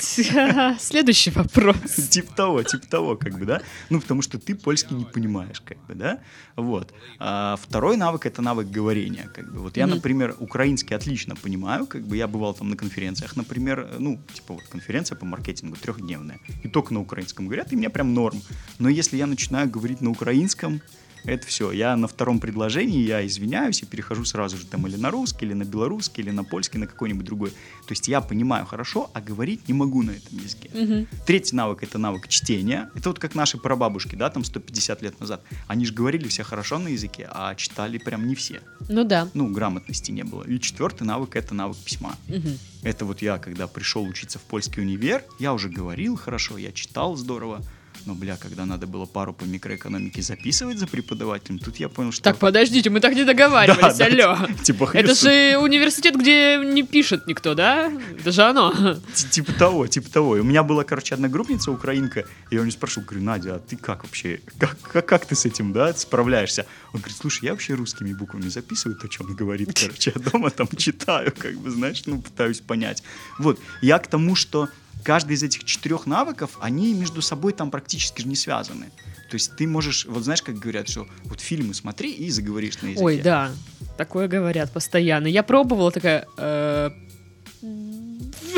[0.78, 1.76] Следующий вопрос.
[2.10, 3.62] Типа того, типа того, как бы, да?
[3.90, 6.20] Ну, потому что ты польский не понимаешь, как бы, да?
[6.56, 6.92] Вот.
[7.18, 9.60] А второй навык— это навык говорения, как бы.
[9.60, 14.18] Вот я, например, украинский отлично понимаю, как бы я бывал там на конференциях, например, ну,
[14.32, 18.40] типа вот конференция по маркетингу трехдневная, и только на украинском говорят, и мне прям норм.
[18.78, 20.80] Но если я начинаю говорить на украинском,
[21.24, 21.72] это все.
[21.72, 25.54] Я на втором предложении, я извиняюсь и перехожу сразу же там или на русский, или
[25.54, 27.50] на белорусский, или на польский, на какой-нибудь другой.
[27.50, 30.70] То есть я понимаю хорошо, а говорить не могу на этом языке.
[30.72, 31.06] Мгм.
[31.26, 32.90] Третий навык это навык чтения.
[32.94, 35.42] Это вот как наши прабабушки, да, там 150 лет назад.
[35.66, 38.60] Они же говорили все хорошо на языке, а читали прям не все.
[38.88, 39.28] Ну да.
[39.34, 40.44] Ну, грамотности не было.
[40.44, 42.14] И четвертый навык это навык письма.
[42.28, 42.58] Мгм.
[42.82, 47.16] Это вот я, когда пришел учиться в польский универ, я уже говорил хорошо, я читал
[47.16, 47.62] здорово.
[48.08, 52.22] Но, бля, когда надо было пару по микроэкономике записывать за преподавателем, тут я понял, что...
[52.22, 54.48] Так, подождите, мы так не договаривались, Да, да, алло.
[54.62, 57.92] Типа, Это же университет, где не пишет никто, да?
[58.18, 58.72] Это же оно.
[59.30, 60.38] Типа того, типа того.
[60.38, 63.58] И у меня была, короче, одногруппница украинка, и я у нее спрашивал, говорю, Надя, а
[63.58, 66.64] ты как вообще, как, как, как ты с этим, да, справляешься?
[66.94, 70.48] Он говорит, слушай, я вообще русскими буквами записываю то, что он говорит, короче, я дома
[70.48, 73.02] там читаю, как бы, знаешь, ну, пытаюсь понять.
[73.38, 74.70] Вот, я к тому, что
[75.02, 78.86] каждый из этих четырех навыков, они между собой там практически же не связаны.
[79.30, 82.88] То есть ты можешь, вот знаешь, как говорят, что вот фильмы смотри и заговоришь на
[82.88, 83.04] языке.
[83.04, 83.50] Ой, да,
[83.96, 85.26] такое говорят постоянно.
[85.26, 86.26] Я пробовала такая...
[86.36, 86.90] э,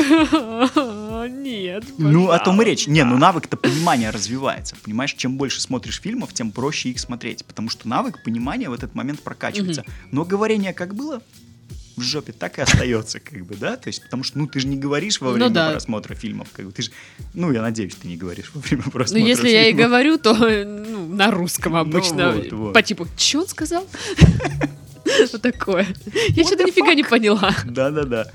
[1.29, 1.85] Нет.
[1.97, 2.87] Ну, о том и речь.
[2.87, 4.75] Не, ну навык-то понимания развивается.
[4.83, 7.45] Понимаешь, чем больше смотришь фильмов, тем проще их смотреть.
[7.45, 9.83] Потому что навык понимания в этот момент прокачивается.
[10.11, 11.21] Но говорение как было
[11.97, 13.75] в жопе, так и остается, как бы, да?
[13.77, 15.71] То есть, потому что, ну, ты же не говоришь во Ну время да.
[15.71, 16.91] просмотра фильмов, как бы, ты же,
[17.33, 19.85] ну, я надеюсь, ты не говоришь во время Ну, просмотра если я и фильмов.
[19.87, 22.31] говорю, то ну, на русском обычно.
[22.33, 22.73] вот, вот.
[22.73, 23.87] По типу, что он сказал?
[25.33, 25.87] Вот такое.
[26.29, 27.53] Я что-то нифига не поняла.
[27.65, 28.27] Да-да-да.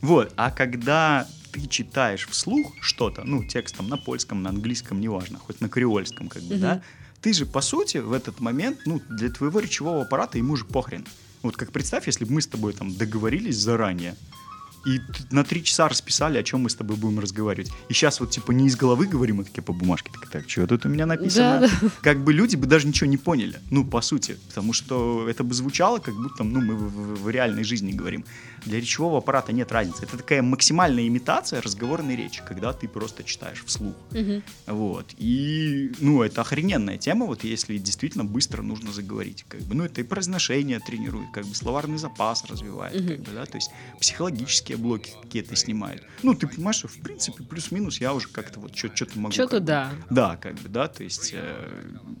[0.00, 5.60] Вот, а когда ты читаешь вслух что-то, ну, текстом на польском, на английском, неважно, хоть
[5.60, 6.82] на креольском, как бы, да,
[7.20, 11.04] ты же, по сути, в этот момент, ну, для твоего речевого аппарата ему же похрен.
[11.42, 14.14] Вот как представь, если бы мы с тобой там договорились заранее,
[14.86, 17.70] и на три часа расписали, о чем мы с тобой будем разговаривать.
[17.88, 20.10] И сейчас вот типа не из головы говорим, а такие по бумажке.
[20.12, 21.68] Так, так, что тут у меня написано?
[21.80, 23.58] Да, Как бы люди бы даже ничего не поняли.
[23.70, 24.36] Ну, по сути.
[24.48, 28.24] Потому что это бы звучало, как будто ну, мы в, в- в реальной жизни говорим.
[28.64, 30.04] Для речевого аппарата нет разницы.
[30.04, 33.94] Это такая максимальная имитация разговорной речи, когда ты просто читаешь вслух.
[34.12, 34.42] Мгм.
[34.66, 35.06] Вот.
[35.18, 39.44] И, ну, это охрененная тема, вот если действительно быстро нужно заговорить.
[39.48, 39.74] Как бы.
[39.74, 43.08] Ну, это и произношение тренирует, как бы словарный запас развивает, Мгм.
[43.08, 43.70] как бы, да, то есть
[44.70, 46.02] психологические блоки какие-то снимает.
[46.22, 49.32] Ну, ты понимаешь, что, в принципе, плюс-минус я уже как-то вот что-то могу.
[49.32, 49.66] Что-то бы.
[49.66, 49.90] да.
[50.10, 51.68] Да, как бы, да, то есть, э,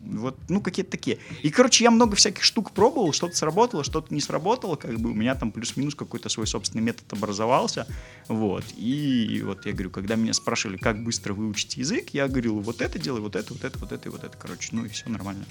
[0.04, 1.18] вот, ну, какие-то такие.
[1.42, 5.14] И, короче, я много всяких штук пробовал, что-то сработало, что-то не сработало, как бы у
[5.14, 7.86] меня там плюс-минус какой-то свой собственный метод образовался,
[8.28, 8.64] вот.
[8.76, 12.98] И вот я говорю, когда меня спрашивали, как быстро выучить язык, я говорил, вот это
[12.98, 15.44] делай, вот это, вот это, вот это и вот это, короче, ну, и все нормально.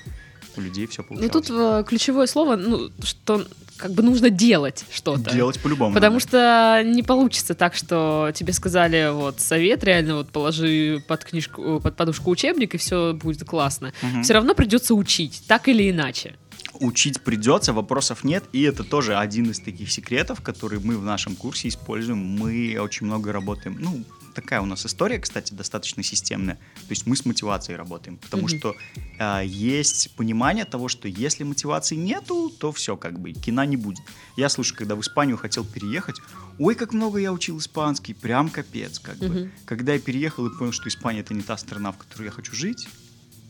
[0.57, 1.31] У людей все Ну получалось.
[1.31, 3.45] тут э, ключевое слово, ну, что
[3.79, 5.31] как бы нужно делать что-то.
[5.31, 5.93] Делать по-любому.
[5.93, 6.27] Потому надо.
[6.27, 11.95] что не получится так, что тебе сказали вот совет реально вот положи под книжку, под
[11.95, 13.93] подушку учебник и все будет классно.
[14.01, 14.23] Мгм.
[14.23, 16.35] Все равно придется учить, так или иначе.
[16.73, 21.35] Учить придется, вопросов нет, и это тоже один из таких секретов, которые мы в нашем
[21.35, 22.19] курсе используем.
[22.19, 24.03] Мы очень много работаем, ну,
[24.41, 26.55] такая у нас история, кстати, достаточно системная.
[26.55, 28.57] То есть мы с мотивацией работаем, потому Мгм.
[28.57, 28.75] что
[29.19, 33.99] а, есть понимание того, что если мотивации нету, то все, как бы, кино не будет.
[34.37, 36.15] Я, слушай, когда в Испанию хотел переехать,
[36.57, 39.27] ой, как много я учил испанский, прям капец, как бы.
[39.27, 39.51] Мгм.
[39.65, 42.55] Когда я переехал и понял, что Испания это не та страна, в которой я хочу
[42.55, 42.87] жить,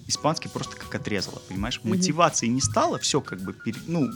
[0.09, 1.79] испанский просто как отрезало, понимаешь?
[1.83, 1.91] Мгм.
[1.95, 4.09] Мотивации не стало, все как бы, пере- ну,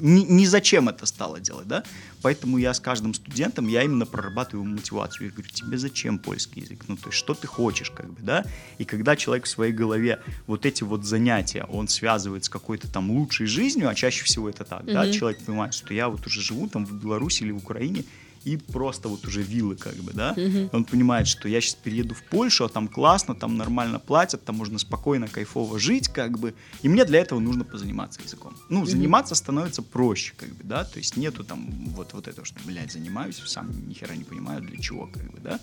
[0.00, 1.82] ни, ни зачем это стало делать, да?
[2.22, 5.26] Поэтому я с каждым студентом, я именно прорабатываю мотивацию.
[5.26, 6.84] Я говорю, тебе зачем польский язык?
[6.88, 8.44] Ну, то есть, что ты хочешь, как бы, да?
[8.78, 13.10] И когда человек в своей голове вот эти вот занятия, он связывает с какой-то там
[13.10, 15.02] лучшей жизнью, а чаще всего это так, да?
[15.02, 15.12] Мгм.
[15.12, 18.04] Человек понимает, что я вот уже живу там в Беларуси или в Украине,
[18.46, 20.34] и просто вот уже виллы, как бы, да?
[20.36, 20.70] Мгм.
[20.72, 24.54] Он понимает, что я сейчас перееду в Польшу, а там классно, там нормально платят, там
[24.56, 26.54] можно спокойно, кайфово жить, как бы.
[26.82, 28.54] И мне для этого нужно позаниматься языком.
[28.70, 28.86] Ну, Мгм.
[28.86, 32.92] заниматься становится проще, как бы, да, то есть нету там вот, вот этого, что, блядь,
[32.92, 35.58] занимаюсь, сам ни хера не понимаю, для чего, как бы, да.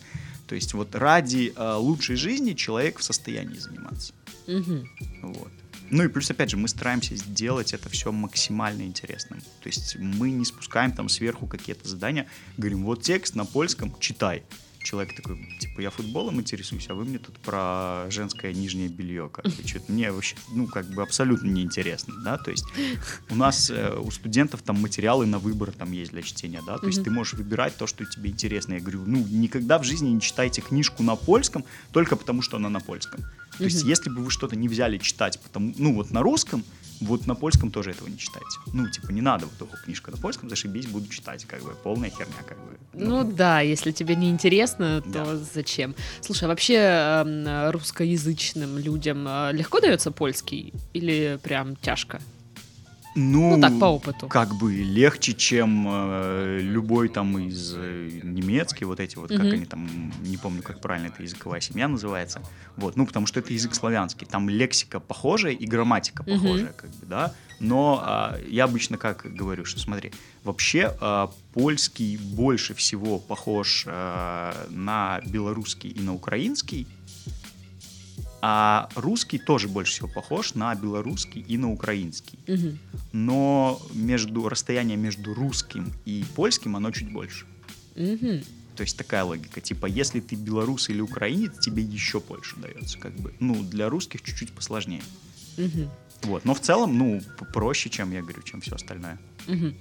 [0.47, 4.13] То есть вот ради э, лучшей жизни человек в состоянии заниматься.
[4.45, 4.89] Мгм.
[5.21, 5.51] Вот.
[5.89, 9.39] Ну и плюс, опять же, мы стараемся сделать это все максимально интересным.
[9.61, 14.43] То есть мы не спускаем там сверху какие-то задания, говорим, вот текст на польском, читай.
[14.83, 19.29] Человек такой, типа, я футболом интересуюсь, а вы мне тут про женское нижнее белье.
[19.31, 22.65] Как бы, что-то мне вообще, ну, как бы абсолютно неинтересно, да, то есть
[23.29, 26.87] у нас, э, у студентов там материалы на выбор там есть для чтения, да, то
[26.87, 27.05] есть Мгм.
[27.05, 28.73] ты можешь выбирать то, что тебе интересно.
[28.73, 32.67] Я говорю, ну, никогда в жизни не читайте книжку на польском только потому, что она
[32.69, 33.23] на польском.
[33.57, 36.63] То есть, если бы вы что-то не взяли читать, потому, ну, вот на русском,
[37.01, 38.47] вот на польском тоже этого не читайте.
[38.71, 42.09] Ну, типа, не надо вот эту книжку на польском, зашибись, буду читать, как бы, полная
[42.09, 42.77] херня, как бы.
[42.93, 45.35] Ну да, если тебе не интересно, то Да.
[45.35, 45.95] зачем?
[46.21, 52.21] Слушай, а вообще эм, русскоязычным людям э, легко дается польский или прям тяжко?
[53.15, 54.27] Ну, Ну так, по опыту.
[54.27, 59.53] как бы легче, чем э, любой там из э, немецкий, вот эти вот, как Мгм.
[59.53, 62.41] они там, не помню, как правильно эта языковая семья называется,
[62.75, 67.05] вот, ну, потому что это язык славянский, там лексика похожая и грамматика похожая, как бы,
[67.05, 70.11] да, но а, я обычно как говорю, что смотри,
[70.43, 76.87] вообще а, польский больше всего похож а, на белорусский и на украинский,
[78.45, 82.37] А русский тоже больше всего похож на белорусский и на украинский.
[82.45, 82.77] Мгм.
[83.13, 87.45] Но между, расстояние между русским и польским, оно чуть больше.
[87.95, 88.43] Мгм.
[88.75, 89.61] То есть такая логика.
[89.61, 92.99] Типа, если ты белорус или украинец, тебе еще больше дается.
[92.99, 93.33] Как бы.
[93.39, 95.03] Ну, для русских чуть-чуть посложнее.
[95.55, 95.89] Мгм.
[96.23, 96.43] Вот.
[96.43, 97.21] Но в целом, ну,
[97.53, 99.19] проще, чем я говорю, чем все остальное.
[99.47, 99.73] Мгм.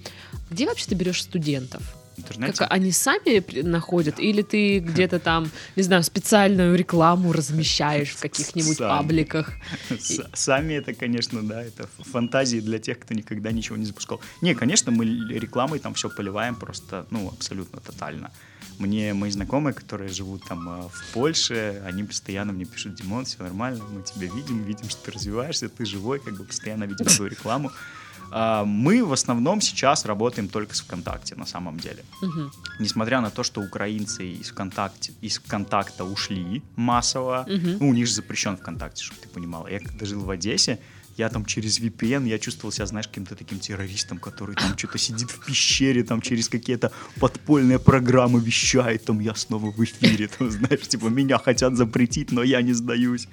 [0.49, 1.97] Где вообще ты берешь студентов?
[2.17, 2.53] Интернете.
[2.57, 4.19] Как они сами находят?
[4.19, 8.89] Или ты где-то там, не знаю, специальную рекламу размещаешь в каких-нибудь Сами.
[8.89, 9.51] пабликах?
[9.89, 14.21] С- Сами это, конечно, да, это фантазии для тех, кто никогда ничего не запускал.
[14.41, 18.31] Не, конечно, мы рекламой там все поливаем просто, ну, абсолютно тотально.
[18.79, 23.43] Мне мои знакомые, которые живут там э, в Польше, они постоянно мне пишут, Димон, все
[23.43, 27.29] нормально, мы тебя видим, видим, что ты развиваешься, ты живой, как бы постоянно видим твою
[27.29, 27.71] рекламу.
[28.35, 32.03] А, Мы в основном сейчас работаем только с ВКонтакте, на самом деле.
[32.21, 32.51] Мгм.
[32.79, 37.77] Несмотря на то, что украинцы из ВКонтакте, из ВКонтакта ушли массово, Мгм.
[37.79, 39.67] ну, у них же запрещен ВКонтакте, чтобы ты понимала.
[39.67, 40.79] Я когда жил в Одессе,
[41.17, 45.29] я там через VPN, я чувствовал себя, знаешь, каким-то таким террористом, который там что-то сидит
[45.31, 50.87] в пещере, там через какие-то подпольные программы вещает, там я снова в эфире, там, знаешь,
[50.87, 53.27] типа меня хотят запретить, но я не сдаюсь.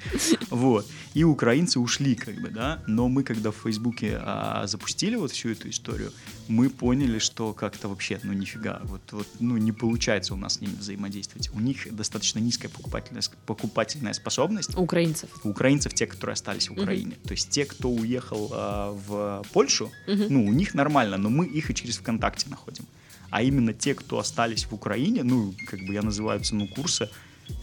[0.51, 0.87] Вот.
[1.15, 5.51] И украинцы ушли, как бы, да, но мы, когда в Фейсбуке а, запустили вот всю
[5.51, 6.13] эту историю,
[6.49, 10.61] мы поняли, что как-то вообще, ну, нифига, вот, вот, ну, не получается у нас с
[10.61, 11.51] ними взаимодействовать.
[11.55, 15.31] У них достаточно низкая покупательная, покупательная способность, У украинцев.
[15.45, 17.17] у украинцев те, которые остались в Украине.
[17.25, 20.27] То есть те, кто уехал а, в Польшу, Мгм.
[20.29, 22.85] ну, у них нормально, но мы их и через ВКонтакте находим.
[23.31, 27.09] А именно те, кто остались в Украине, ну, как бы я называю цену курса,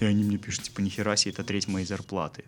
[0.02, 2.43] и они мне пишут, типа, нихера себе, это треть моей зарплаты.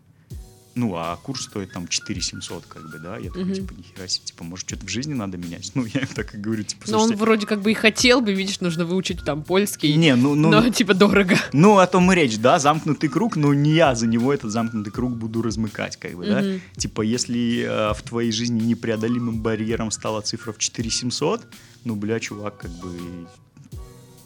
[0.79, 3.53] Ну, а курс стоит там 4 700, как бы, да, я такой, Мгм.
[3.53, 5.71] типа, нихера себе, типа, может, что-то в жизни надо менять?
[5.75, 8.33] Ну, я им так и говорю, типа, Но он вроде как бы и хотел бы,
[8.33, 9.93] видишь, нужно выучить там польский.
[9.95, 11.35] не, ну, ну, но типа дорого.
[11.51, 14.93] Ну, о том и речь, да, замкнутый круг, но не я за него этот замкнутый
[14.93, 16.41] круг буду размыкать, как бы, да.
[16.41, 16.61] Мгм.
[16.77, 21.41] Типа, если э, в твоей жизни непреодолимым барьером стала цифра в 4700,
[21.83, 23.27] ну, бля, чувак, как бы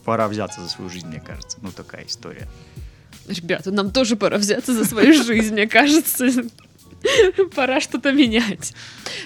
[0.04, 1.58] пора взяться за свою жизнь, мне кажется.
[1.62, 2.48] Ну, такая история.
[3.28, 6.28] Ребята, нам тоже пора взяться за свою жизнь, мне кажется.
[7.54, 8.72] Пора что-то менять.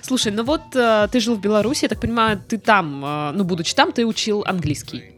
[0.02, 3.44] Слушай, ну вот э, ты жил в Беларуси, я так понимаю, ты там, э, ну,
[3.44, 5.12] будучи там, ты учил английский.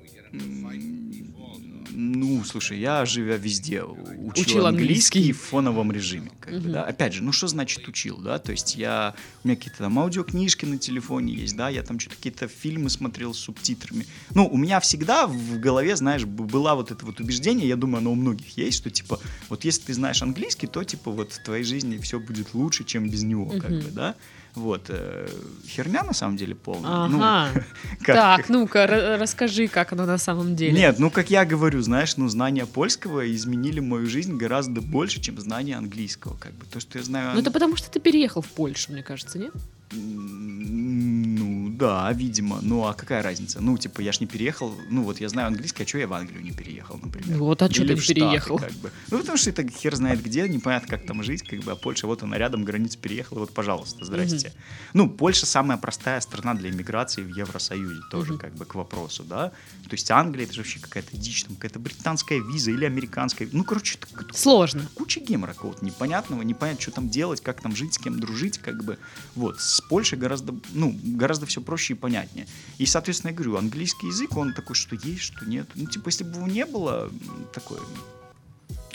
[2.21, 5.21] Ну, слушай, я, живя везде, учил, Учил английский.
[5.21, 6.31] английский в фоновом режиме.
[6.39, 6.73] Как бы, Мгм.
[6.73, 6.85] да?
[6.85, 8.39] Опять же, ну что значит учил, да?
[8.39, 12.17] То есть я, у меня какие-то там аудиокнижки на телефоне есть, да, я там что-то
[12.17, 14.07] какие-то фильмы смотрел с субтитрами.
[14.35, 18.13] Ну, у меня всегда в голове, знаешь, была вот это вот убеждение, я думаю, оно
[18.13, 21.65] у многих есть, что типа, вот если ты знаешь английский, то типа вот в твоей
[21.65, 23.81] жизни все будет лучше, чем без него, как Мгм.
[23.81, 24.15] бы, да?
[24.55, 24.87] Вот.
[24.89, 25.29] э,
[25.67, 27.07] херня на самом деле полная.
[27.09, 27.51] Ну, Ага.
[28.03, 30.73] как- Так, ну-ка, ра- расскажи, как оно на самом деле.
[30.73, 35.39] нет, ну как я говорю, знаешь, ну знания польского изменили мою жизнь гораздо больше, чем
[35.41, 36.67] знания английского, как бы.
[36.67, 37.31] То, что я знаю...
[37.35, 39.53] Ну это потому, что ты переехал в Польшу, мне кажется, нет?
[39.93, 42.59] Ну, да, видимо.
[42.63, 43.61] Ну, а какая разница?
[43.61, 44.75] Ну, типа, я ж не переехал.
[44.89, 47.39] Ну, вот я знаю английский, а что я в Англию не переехал, например?
[47.39, 48.59] Вот, а Или ты в Штаты, переехал?
[48.59, 48.91] как бы.
[49.11, 52.07] Ну, потому что это хер знает где, непонятно, как там жить, как бы, а Польша,
[52.07, 54.53] вот она рядом, граница переехала, вот, пожалуйста, здрасте.
[54.95, 58.41] Ну, Польша самая простая страна для иммиграции в Евросоюзе, тоже, Мгм.
[58.41, 59.49] как бы, к вопросу, да?
[59.89, 63.49] То есть Англия, это же вообще какая-то дичь, там, какая-то британская виза или американская.
[63.53, 63.99] Ну, короче,
[64.35, 64.87] Сложно.
[64.95, 68.85] куча гемора какого-то непонятного, непонятно, что там делать, как там жить, с кем дружить, как
[68.85, 68.99] бы.
[69.35, 72.47] Вот, с Польшей гораздо, ну, гораздо все проще и понятнее.
[72.79, 75.69] И, соответственно, я говорю, английский язык, он такой, что есть, что нет.
[75.75, 77.11] Ну, типа, если бы его не было,
[77.53, 77.81] такое,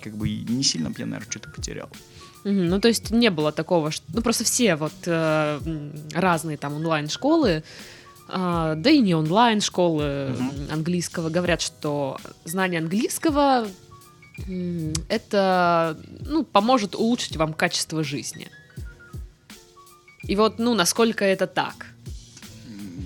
[0.02, 1.90] как бы, не сильно бы я, наверное, что-то потерял.
[2.44, 4.06] Ну, то есть не было такого, что...
[4.14, 5.60] Ну, просто все вот э,
[6.14, 7.64] разные там онлайн-школы,
[8.28, 13.68] а, да и не онлайн-школы м, английского говорят, что знание английского
[15.08, 18.50] это, ну, поможет улучшить вам качество жизни.
[20.28, 21.95] И вот, ну, насколько это так?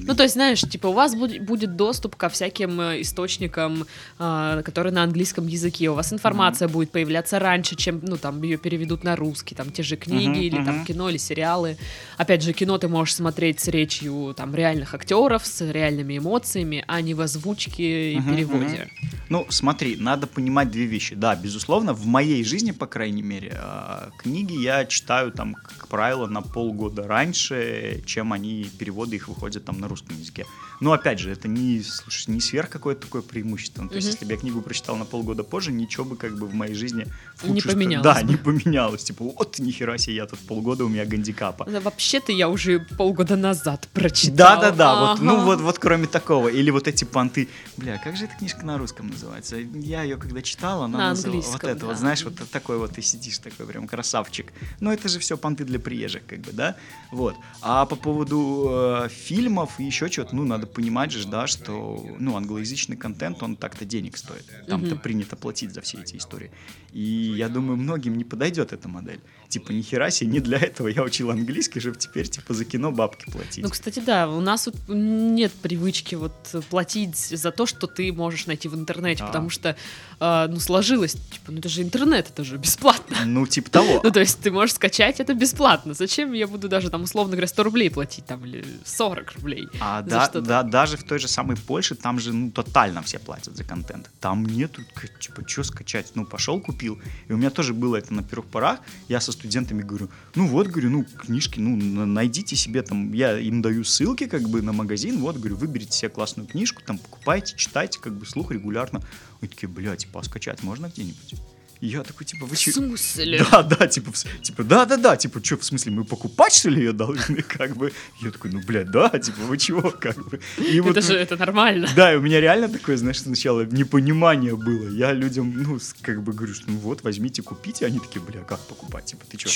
[0.09, 3.85] Ну, то есть, знаешь, типа, у вас будет, будет доступ ко всяким э, источникам,
[4.17, 5.87] а, которые на английском языке.
[5.89, 9.83] У вас информация будет появляться раньше, чем, ну, там, ее переведут на русский, там, те
[9.83, 11.77] же книги Мгм, или там кино или сериалы.
[12.17, 17.01] Опять же, кино ты можешь смотреть с речью, там, реальных актеров, с реальными эмоциями, а
[17.01, 18.89] не в озвучке и переводе.
[19.29, 21.13] Ну, смотри, надо понимать две вещи.
[21.13, 26.25] Да, безусловно, в моей жизни, по крайней мере, а, книги я читаю там, как правило,
[26.25, 30.46] на полгода раньше, чем они, переводы их выходят там на русский русском языке.
[30.79, 33.83] Но опять же, это не, слушай, не сверх какое-то такое преимущество.
[33.83, 34.13] Ну, то есть, Мгм.
[34.13, 37.05] если бы я книгу прочитал на полгода позже, ничего бы как бы в моей жизни
[37.35, 39.03] в Не поменялось Да, не поменялось.
[39.03, 41.65] Типа, вот нихера себе, я тут полгода у меня гандикапа.
[41.69, 44.35] Да, Вообще-то я уже полгода назад прочитал.
[44.37, 44.99] Да, да, да.
[45.11, 46.47] Вот, ну вот, вот кроме такого.
[46.47, 47.49] Или вот эти понты.
[47.77, 49.57] Бля, как же эта книжка на русском называется?
[49.57, 51.99] Я ее когда читал, она На называла- Вот это вот, да.
[51.99, 54.53] знаешь, вот такой вот ты сидишь такой прям красавчик.
[54.79, 56.75] Но это же все понты для приезжих, как бы, да?
[57.11, 57.35] Вот.
[57.61, 58.67] А по поводу
[59.05, 63.55] э, фильмов и еще чего-то, ну, надо понимать же, да, что, ну, англоязычный контент, он
[63.55, 64.45] так-то денег стоит.
[64.67, 64.99] Там-то Мгм.
[64.99, 66.51] принято платить за все эти истории.
[66.93, 67.01] И
[67.37, 69.19] я думаю, многим не подойдет эта модель.
[69.47, 73.29] Типа, нихера себе, не для этого я учил английский, чтобы теперь, типа, за кино бабки
[73.31, 73.63] платить.
[73.63, 76.33] Ну, кстати, да, у нас вот нет привычки вот
[76.69, 79.27] платить за то, что ты можешь найти в интернете, Да.
[79.27, 79.75] потому что,
[80.19, 83.17] э, ну, сложилось, типа, ну, это же интернет, это же бесплатно.
[83.25, 84.01] Ну, типа того.
[84.03, 85.93] Ну, то есть ты можешь скачать это бесплатно.
[85.93, 89.67] Зачем я буду даже там, условно говоря, 100 рублей платить там или 40 рублей?
[89.79, 90.41] А да, что-то.
[90.63, 94.09] Да, даже в той же самой Польше, там же, ну, тотально все платят за контент.
[94.19, 94.81] Там нету,
[95.19, 96.11] типа, что скачать?
[96.15, 96.99] Ну, пошел, купил.
[97.27, 98.79] И у меня тоже было это на первых порах.
[99.07, 103.37] Я со студентами говорю, ну, вот, говорю, ну, книжки, ну, на- найдите себе там, я
[103.39, 107.55] им даю ссылки, как бы, на магазин, вот, говорю, выберите себе классную книжку, там, покупайте,
[107.55, 109.01] читайте, как бы, слух регулярно.
[109.41, 111.35] Они такие, бля, типа, а скачать можно где-нибудь?
[111.81, 112.73] Я такой, типа, вы В че?
[112.73, 113.45] смысле?
[113.51, 116.69] Да, да, типа, в типа, да, да, да, типа, что, в смысле, мы покупать, что
[116.69, 117.93] ли, ее должны, как бы?
[118.21, 120.41] Я такой, ну, блядь, да, типа, вы чего, как бы?
[120.57, 121.87] И вот, Это же это нормально.
[121.95, 124.89] да, и у меня реально такое, знаешь, сначала непонимание было.
[124.89, 127.85] Я людям, ну, как бы говорю, что ну вот, возьмите, купите.
[127.85, 129.05] Они такие, бля, как покупать?
[129.05, 129.49] Типа, ты что,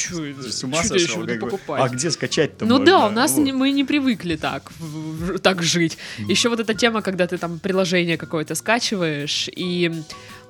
[0.49, 1.25] с ума Чё сошел?
[1.27, 1.59] Как бы?
[1.67, 2.85] А где скачать-то Ну можно?
[2.85, 3.43] да, у нас Вот.
[3.43, 5.97] не- мы не привыкли так, в- в- так жить.
[6.29, 9.91] Еще вот эта тема, когда ты там приложение какое-то скачиваешь, и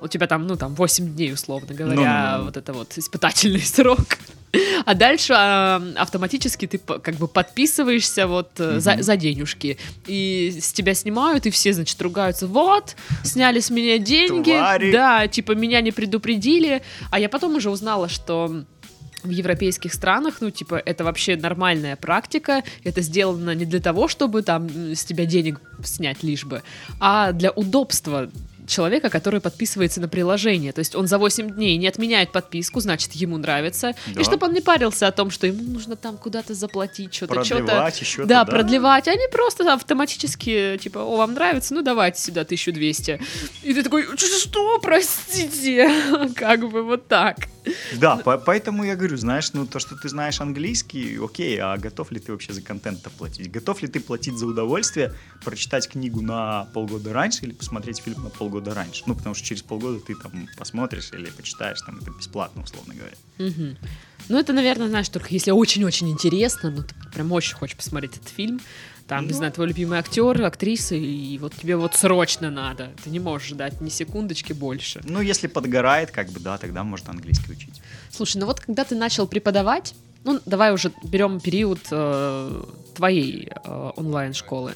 [0.00, 2.44] у тебя там, ну, там, 8 дней, условно говоря, Ну-ну-ну.
[2.44, 4.18] вот это вот испытательный срок.
[4.84, 9.78] А дальше а, автоматически ты как бы подписываешься вот э, за, за денежки.
[10.06, 12.46] И с тебя снимают, и все, значит, ругаются.
[12.46, 14.52] Вот, сняли с меня деньги.
[14.52, 14.92] Твари.
[14.92, 16.82] Да, типа, меня не предупредили.
[17.10, 18.64] А я потом уже узнала, что
[19.24, 24.42] в европейских странах, ну, типа, это вообще нормальная практика, это сделано не для того, чтобы
[24.42, 26.62] там с тебя денег снять лишь бы,
[27.00, 28.30] а для удобства
[28.66, 30.72] человека, который подписывается на приложение.
[30.72, 33.94] То есть он за 8 дней не отменяет подписку, значит, ему нравится.
[34.14, 34.20] Да.
[34.20, 37.66] И чтобы он не парился о том, что ему нужно там куда-то заплатить, что-то, что-то.
[38.00, 39.08] Еще Да, продлевать.
[39.08, 41.74] Они просто автоматически, типа, о, вам нравится?
[41.74, 43.20] Ну, давайте сюда 1200.
[43.62, 45.90] И ты такой, «Ч- что, простите?
[46.34, 47.36] Как бы вот так.
[47.98, 52.10] Да, по- поэтому я говорю, знаешь, ну то, что ты знаешь английский, окей, а готов
[52.12, 53.50] ли ты вообще за контент платить?
[53.50, 58.30] Готов ли ты платить за удовольствие, прочитать книгу на полгода раньше или посмотреть фильм на
[58.30, 59.02] полгода раньше?
[59.06, 63.16] Ну, потому что через полгода ты там посмотришь или почитаешь, там это бесплатно, условно говоря.
[64.28, 68.28] Ну, это, наверное, знаешь, только если очень-очень интересно, ну, ты прям очень хочешь посмотреть этот
[68.28, 68.60] фильм,
[69.06, 69.36] там, не Ну.
[69.36, 72.90] знаю, твой любимый актер, актриса, и вот тебе вот срочно надо.
[73.04, 75.00] Ты не можешь ждать ни секундочки больше.
[75.04, 77.82] Ну, если подгорает, как бы, да, тогда можно английский учить.
[78.10, 79.94] Слушай, ну вот когда ты начал преподавать,
[80.24, 82.62] ну, давай уже берем период э,
[82.94, 84.72] твоей э, онлайн-школы.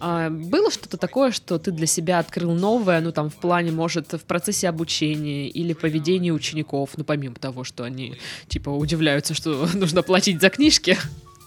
[0.00, 4.12] А было что-то такое, что ты для себя открыл новое, ну там в плане, может,
[4.12, 8.16] в процессе обучения или поведения учеников, ну помимо того, что они
[8.48, 10.98] типа удивляются, что нужно платить за книжки,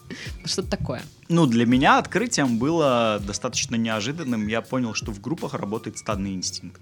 [0.46, 1.04] что-то такое.
[1.30, 4.48] Ну, для меня открытием было достаточно неожиданным.
[4.48, 6.82] Я понял, что в группах работает стадный инстинкт.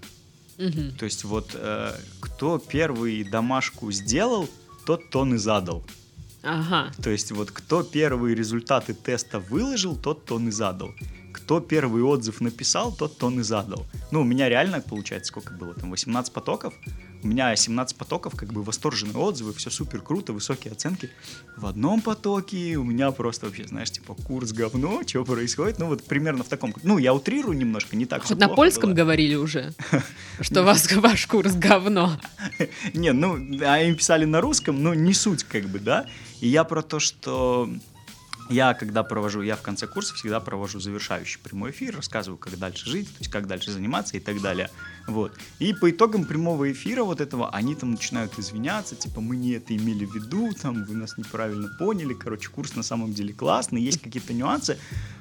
[0.56, 4.48] То есть вот э, кто первый домашку сделал,
[4.86, 5.84] тот тон и задал.
[6.42, 6.92] Ага.
[7.02, 10.94] То есть вот кто первые результаты теста выложил, тот тон и задал.
[11.32, 13.84] Кто первый отзыв написал, тот тон и задал.
[14.10, 16.72] Ну, у меня реально, получается, сколько было там, 18 потоков.
[17.22, 21.10] У меня 17 потоков, как бы восторженные отзывы, все супер круто, высокие оценки.
[21.56, 25.78] В одном потоке у меня просто вообще, знаешь, типа курс говно, что происходит.
[25.78, 26.74] Ну, вот примерно в таком...
[26.82, 28.96] Ну, я утрирую немножко, не так Хоть на польском было.
[28.96, 29.72] говорили уже,
[30.40, 32.20] что вас ваш курс говно.
[32.94, 36.06] Не, ну, а им писали на русском, но не суть, как бы, да.
[36.40, 37.68] И я про то, что
[38.48, 42.88] я, когда провожу, я в конце курса всегда провожу завершающий прямой эфир, рассказываю, как дальше
[42.88, 44.70] жить, то есть как дальше заниматься и так далее.
[45.06, 45.32] Вот.
[45.60, 49.74] И по итогам прямого эфира вот этого, они там начинают извиняться, типа, мы не это
[49.76, 54.00] имели в виду, там, вы нас неправильно поняли, короче, курс на самом деле классный, есть
[54.02, 54.78] какие-то нюансы,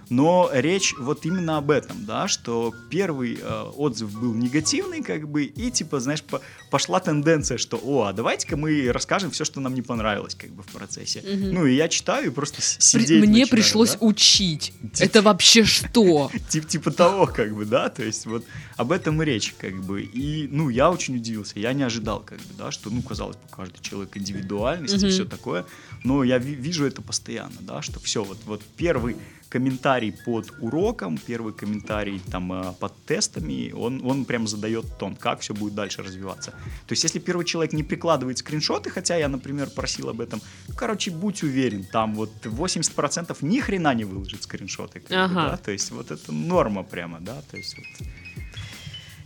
[0.09, 5.45] но речь вот именно об этом, да, что первый э, отзыв был негативный, как бы,
[5.45, 9.73] и типа, знаешь, по- пошла тенденция, что, о, а давайте-ка мы расскажем все, что нам
[9.73, 11.21] не понравилось, как бы, в процессе.
[11.21, 11.53] Мгм.
[11.53, 13.97] Ну, и я читаю и просто с- При- сидеть Мне начинаю, пришлось да.
[14.01, 14.73] учить.
[14.99, 16.29] Это вообще что?
[16.49, 18.45] Тип, типа того, как бы, да, то есть вот
[18.77, 22.37] об этом и речь, как бы, и, ну, я очень удивился, я не ожидал, как
[22.39, 25.09] бы, да, что, ну, казалось бы, каждый человек индивидуальность и Мгм.
[25.09, 25.65] все такое,
[26.03, 29.15] но я ви- вижу это постоянно, да, что все, вот, вот первый
[29.49, 35.39] комментарий под уроком, первый комментарий там э, под тестами, он, он прям задает тон, как
[35.39, 36.51] все будет дальше развиваться.
[36.51, 40.41] То есть, если первый человек не прикладывает скриншоты, хотя я, например, просил об этом,
[40.75, 44.99] короче, будь уверен, там вот 80% ни хрена не выложит скриншоты.
[44.99, 45.27] Как ага.
[45.27, 45.57] бы, да?
[45.57, 48.07] То есть, вот это норма прямо, да, то есть вот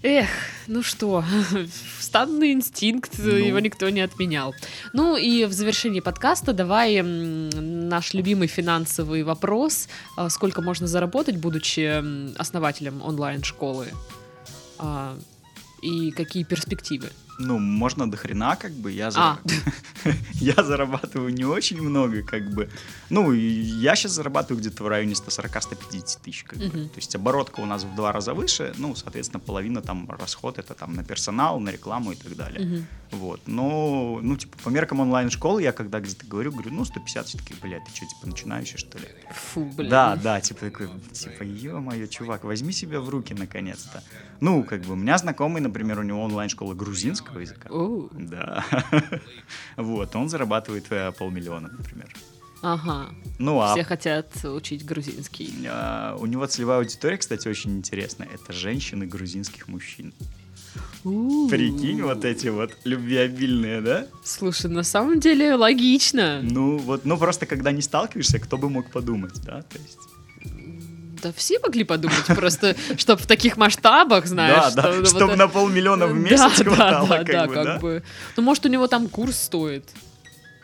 [0.01, 0.29] Эх,
[0.67, 1.25] ну что,
[1.99, 3.31] стадный инстинкт, ну.
[3.31, 4.55] его никто не отменял.
[4.93, 9.89] Ну и в завершении подкаста давай наш любимый финансовый вопрос.
[10.15, 13.87] А, сколько можно заработать, будучи основателем онлайн-школы?
[14.77, 15.17] А,
[15.81, 17.09] и какие перспективы?
[17.39, 19.23] Ну, можно до хрена, как бы, я, зар...
[19.23, 19.39] а.
[20.33, 22.69] я зарабатываю не очень много, как бы,
[23.09, 26.69] ну, я сейчас зарабатываю где-то в районе 140-150 тысяч, как бы.
[26.69, 30.73] то есть оборотка у нас в два раза выше, ну, соответственно, половина там расход это
[30.73, 35.63] там на персонал, на рекламу и так далее, вот, но, ну, типа, по меркам онлайн-школы
[35.63, 38.97] я когда где-то говорю, говорю, ну, 150, все таки блядь, ты что, типа, начинающий, что
[38.97, 39.05] ли?
[39.31, 39.89] Фу, блядь.
[39.89, 44.03] Да, да, типа, такой, типа, ё-моё, чувак, возьми себя в руки, наконец-то.
[44.41, 46.73] Ну, как бы, у меня знакомый, например, у него онлайн-школа
[47.31, 47.69] грузинского языка.
[48.13, 48.65] Да.
[49.77, 52.09] Вот, он зарабатывает э, полмиллиона, например.
[52.61, 53.09] Ага.
[53.37, 53.73] Ну, а...
[53.73, 55.53] Все хотят учить грузинский.
[55.67, 58.27] А, у него целевая аудитория, кстати, очень интересная.
[58.33, 60.13] Это женщины грузинских мужчин.
[61.03, 61.49] У-у-у.
[61.49, 64.07] Прикинь, вот эти вот любвеобильные, да?
[64.23, 66.41] Слушай, на самом деле логично.
[66.43, 69.61] Ну, вот, ну просто когда не сталкиваешься, кто бы мог подумать, да?
[69.61, 69.97] То есть
[71.21, 74.73] да все могли подумать, просто, чтобы в таких масштабах, знаешь.
[74.73, 78.03] Да, да, чтобы на полмиллиона в месяц хватало, да, да, как бы.
[78.37, 79.85] Ну, может, у него там курс стоит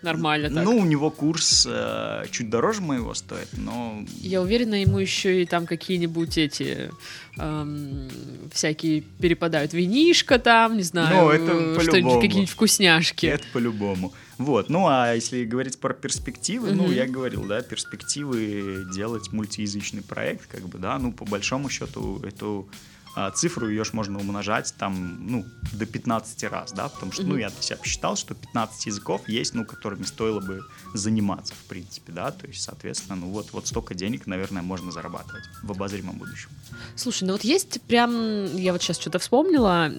[0.01, 0.63] нормально так.
[0.63, 4.03] Ну, у него курс э, чуть дороже моего стоит, но...
[4.21, 6.91] Я уверена, ему еще и там какие-нибудь эти
[7.37, 8.09] эм,
[8.51, 13.25] всякие перепадают винишко там, не знаю, ну, это что-нибудь, какие-нибудь вкусняшки.
[13.25, 14.13] Это по-любому.
[14.37, 16.75] Вот, ну а если говорить про перспективы, mm-hmm.
[16.75, 22.19] ну я говорил, да, перспективы делать мультиязычный проект, как бы, да, ну по большому счету
[22.21, 22.94] эту а,
[23.34, 27.49] цифру ее ж можно умножать там, ну, до 15 раз, да, потому что, ну, я
[27.49, 30.61] для себя посчитал, что 15 языков есть, ну, которыми стоило бы
[30.93, 35.43] заниматься, в принципе, да, то есть, соответственно, ну, вот, вот столько денег, наверное, можно зарабатывать
[35.63, 36.49] в обозримом будущем.
[36.95, 39.91] Слушай, ну, вот есть прям, я вот сейчас что-то вспомнила,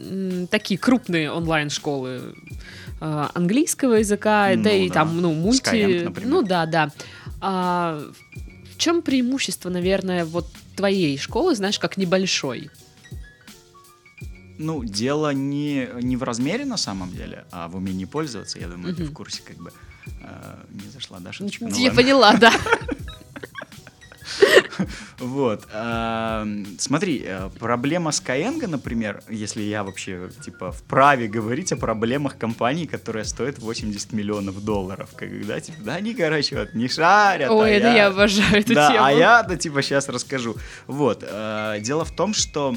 [0.51, 2.35] такие крупные онлайн-школы
[3.01, 5.67] э, английского языка, ну, да и там, ну, мульти...
[5.67, 6.91] Skyeng, ну, да, да.
[7.41, 8.03] А,
[8.75, 10.47] в чем преимущество, наверное, вот
[10.77, 12.71] твоей школы, знаешь, как небольшой?
[14.59, 18.59] Ну, дело не, не в размере на самом деле, а в умении пользоваться.
[18.59, 18.97] Я думаю, угу.
[18.97, 19.71] ты в курсе как бы
[20.23, 21.67] э, не зашла, да, шуточка?
[21.67, 22.53] Ну, я поняла, да.
[25.19, 25.67] Вот.
[26.79, 33.25] Смотри, э, проблема Skyeng, например, если я вообще, типа, вправе говорить о проблемах компании, которая
[33.25, 37.51] стоит 80 миллионов долларов, когда, типа, да, они, короче, вот не шарят.
[37.51, 39.05] Ой, а это я, я обожаю эту да, тему.
[39.05, 40.57] а я, да, типа, сейчас расскажу.
[40.87, 41.25] Вот.
[41.27, 42.77] Э, дело в том, что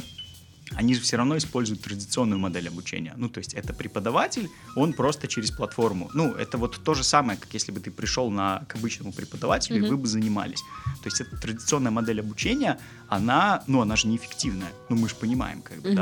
[0.75, 3.13] они же все равно используют традиционную модель обучения.
[3.17, 6.09] Ну, то есть это преподаватель, он просто через платформу.
[6.13, 9.81] Ну, это вот то же самое, как если бы ты пришел на, к обычному преподавателю,
[9.81, 9.87] mm-hmm.
[9.87, 10.61] и вы бы занимались.
[11.01, 14.71] То есть эта традиционная модель обучения, она, ну, она же неэффективная.
[14.89, 15.95] Ну, мы же понимаем, как бы, mm-hmm.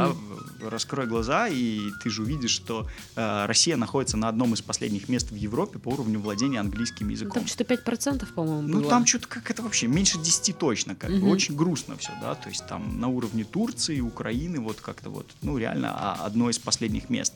[0.59, 5.07] да, раскрой глаза, и ты же увидишь, что э, Россия находится на одном из последних
[5.07, 7.33] мест в Европе по уровню владения английским языком.
[7.33, 11.19] Там что-то 5%, по-моему, Ну, там что-то как это вообще, меньше 10 точно, как mm-hmm.
[11.21, 15.35] бы, очень грустно все, да, то есть там на уровне Турции, Украины, вот как-то вот,
[15.41, 17.33] ну, реально а, одно из последних мест.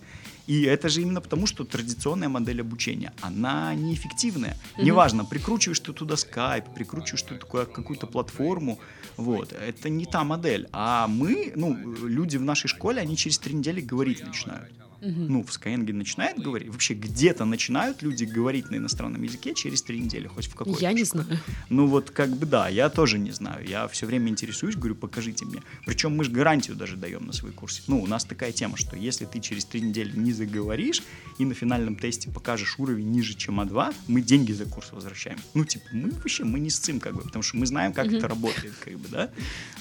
[0.47, 4.57] И это же именно потому, что традиционная модель обучения, она неэффективная.
[4.77, 4.83] Mm-hmm.
[4.83, 8.79] Неважно, прикручиваешь ты туда скайп, прикручиваешь ты такую, какую-то платформу,
[9.17, 10.67] вот, это не та модель.
[10.71, 14.71] А мы, ну, люди в нашей школе, они через три недели говорить начинают
[15.01, 15.21] угу.
[15.27, 19.99] ну, в Skyeng начинает говорить, вообще где-то начинают люди говорить на иностранном языке через три
[19.99, 21.39] недели, хоть в какой Я не знаю.
[21.69, 23.65] Ну, вот как бы да, я тоже не знаю.
[23.67, 25.61] Я все время интересуюсь, говорю, покажите мне.
[25.85, 27.81] Причем мы же гарантию даже даем на свои курсы.
[27.87, 31.01] Ну, у нас такая тема, что если ты через три недели не заговоришь
[31.39, 35.39] и на финальном тесте покажешь уровень ниже, чем А2, мы деньги за курс возвращаем.
[35.53, 38.17] Ну, типа, мы вообще, мы не сцим, как бы, потому что мы знаем, как угу.
[38.17, 39.29] это работает, как бы, да.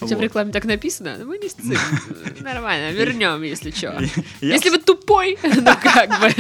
[0.00, 1.76] У тебя в рекламе так написано, мы не сцим.
[2.40, 4.00] Нормально, вернем, если что.
[4.40, 6.34] Если вы туп тупой, ну как бы.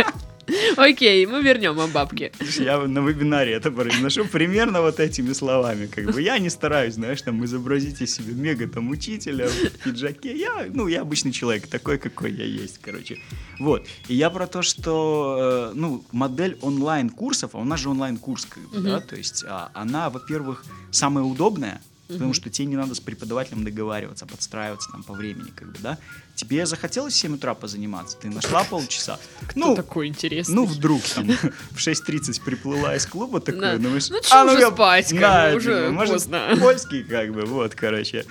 [0.76, 2.32] Окей, мы вернем вам бабки.
[2.58, 5.86] Я на вебинаре это произношу примерно вот этими словами.
[5.86, 10.36] Как бы я не стараюсь, знаешь, там изобразить из себя мега там учителя в пиджаке.
[10.36, 13.18] Я, ну, я обычный человек, такой, какой я есть, короче.
[13.60, 13.86] Вот.
[14.08, 18.70] И я про то, что, э, ну, модель онлайн-курсов, а у нас же онлайн-курс, как
[18.70, 21.80] бы, да, то есть а, она, во-первых, самая удобная,
[22.12, 22.34] потому Мгм.
[22.34, 25.98] что тебе не надо с преподавателем договариваться, подстраиваться там по времени, как бы, да.
[26.34, 29.18] Тебе захотелось в 7 утра позаниматься, ты нашла полчаса.
[29.48, 30.54] Кто Ну, такой интересный?
[30.54, 31.28] ну, вдруг там
[31.70, 35.56] в 6.30 приплыла из клуба такой, думаешь, Ну, чё «А, уже я- спать, как бы,
[35.58, 36.56] уже может, поздно».
[36.60, 38.24] польский, как бы, вот, короче.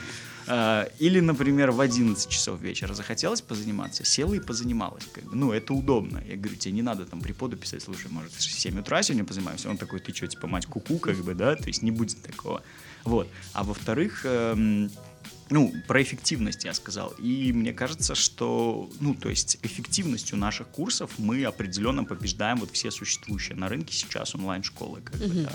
[0.51, 5.03] А, Или, например, в 11 часов вечера захотелось позаниматься, села и позанималась.
[5.13, 5.35] Как бы.
[5.35, 6.23] Ну, это удобно.
[6.27, 9.69] Я говорю, тебе не надо там преподу писать, слушай, может, в 7 утра сегодня позанимаемся?
[9.69, 11.55] Он такой, ты что, типа, мать куку, как бы, да?
[11.55, 12.63] То есть не будет такого.
[13.05, 13.27] Вот.
[13.53, 14.91] А во-вторых, эм,
[15.49, 17.09] ну, про эффективность я сказал.
[17.17, 22.91] И мне кажется, что, ну, то есть эффективностью наших курсов мы определенно побеждаем вот все
[22.91, 25.01] существующие на рынке сейчас онлайн-школы.
[25.01, 25.43] Как бы, Мгм.
[25.45, 25.51] да.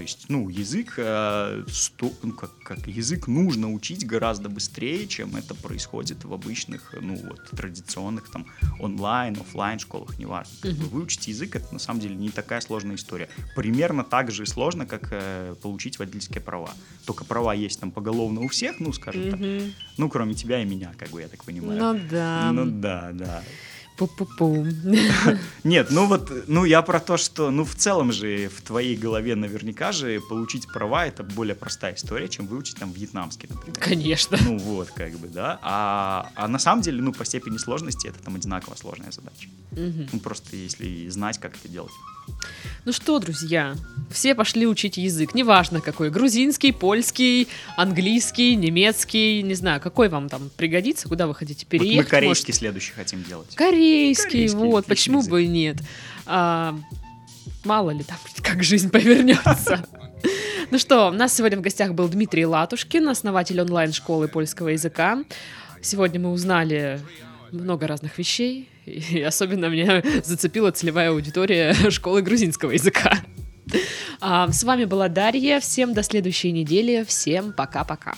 [0.00, 5.36] То есть, ну, язык, э, сто- ну, как, как язык нужно учить гораздо быстрее, чем
[5.36, 8.46] это происходит в обычных, ну, вот, традиционных, там,
[8.78, 10.54] онлайн, оффлайн школах, неважно.
[10.62, 13.28] Как бы выучить язык, это на самом деле не такая сложная история.
[13.54, 16.70] Примерно так же сложно, как э, получить водительские права.
[17.04, 19.40] Только права есть там поголовно у всех, ну, скажем так.
[19.98, 21.78] Ну, кроме тебя и меня, как бы, я так понимаю.
[21.94, 22.52] Ну да.
[22.52, 23.42] Ну да, да.
[24.00, 24.66] Пу-пу-пу.
[25.64, 29.36] Нет, ну вот, ну я про то, что, ну в целом же в твоей голове
[29.36, 33.78] наверняка же получить права это более простая история, чем выучить там вьетнамский, например.
[33.78, 34.38] Конечно.
[34.42, 35.58] Ну вот, как бы, да.
[35.60, 39.50] А, а на самом деле, ну по степени сложности это там одинаково сложная задача.
[39.72, 40.08] Мгм.
[40.12, 41.92] Ну просто если знать, как это делать.
[42.84, 43.74] Ну что, друзья,
[44.10, 50.50] все пошли учить язык, неважно какой, грузинский, польский, английский, немецкий, не знаю, какой вам там
[50.56, 52.10] пригодится, куда вы хотите Вот мы переехать.
[52.10, 53.54] корейский следующий хотим делать.
[53.54, 55.30] Корейский, Корейский, вот, почему язык.
[55.30, 55.76] бы и нет.
[56.26, 56.76] А,
[57.64, 59.84] мало ли там, как жизнь повернется.
[60.70, 65.24] Ну что, у нас сегодня в гостях был Дмитрий Латушкин, основатель онлайн-школы польского языка.
[65.82, 67.00] Сегодня мы узнали
[67.52, 73.12] много разных вещей, и особенно меня зацепила целевая аудитория школы грузинского языка.
[74.20, 75.60] А, С вами была Дарья.
[75.60, 77.04] Всем до следующей недели.
[77.06, 78.14] Всем пока-пока.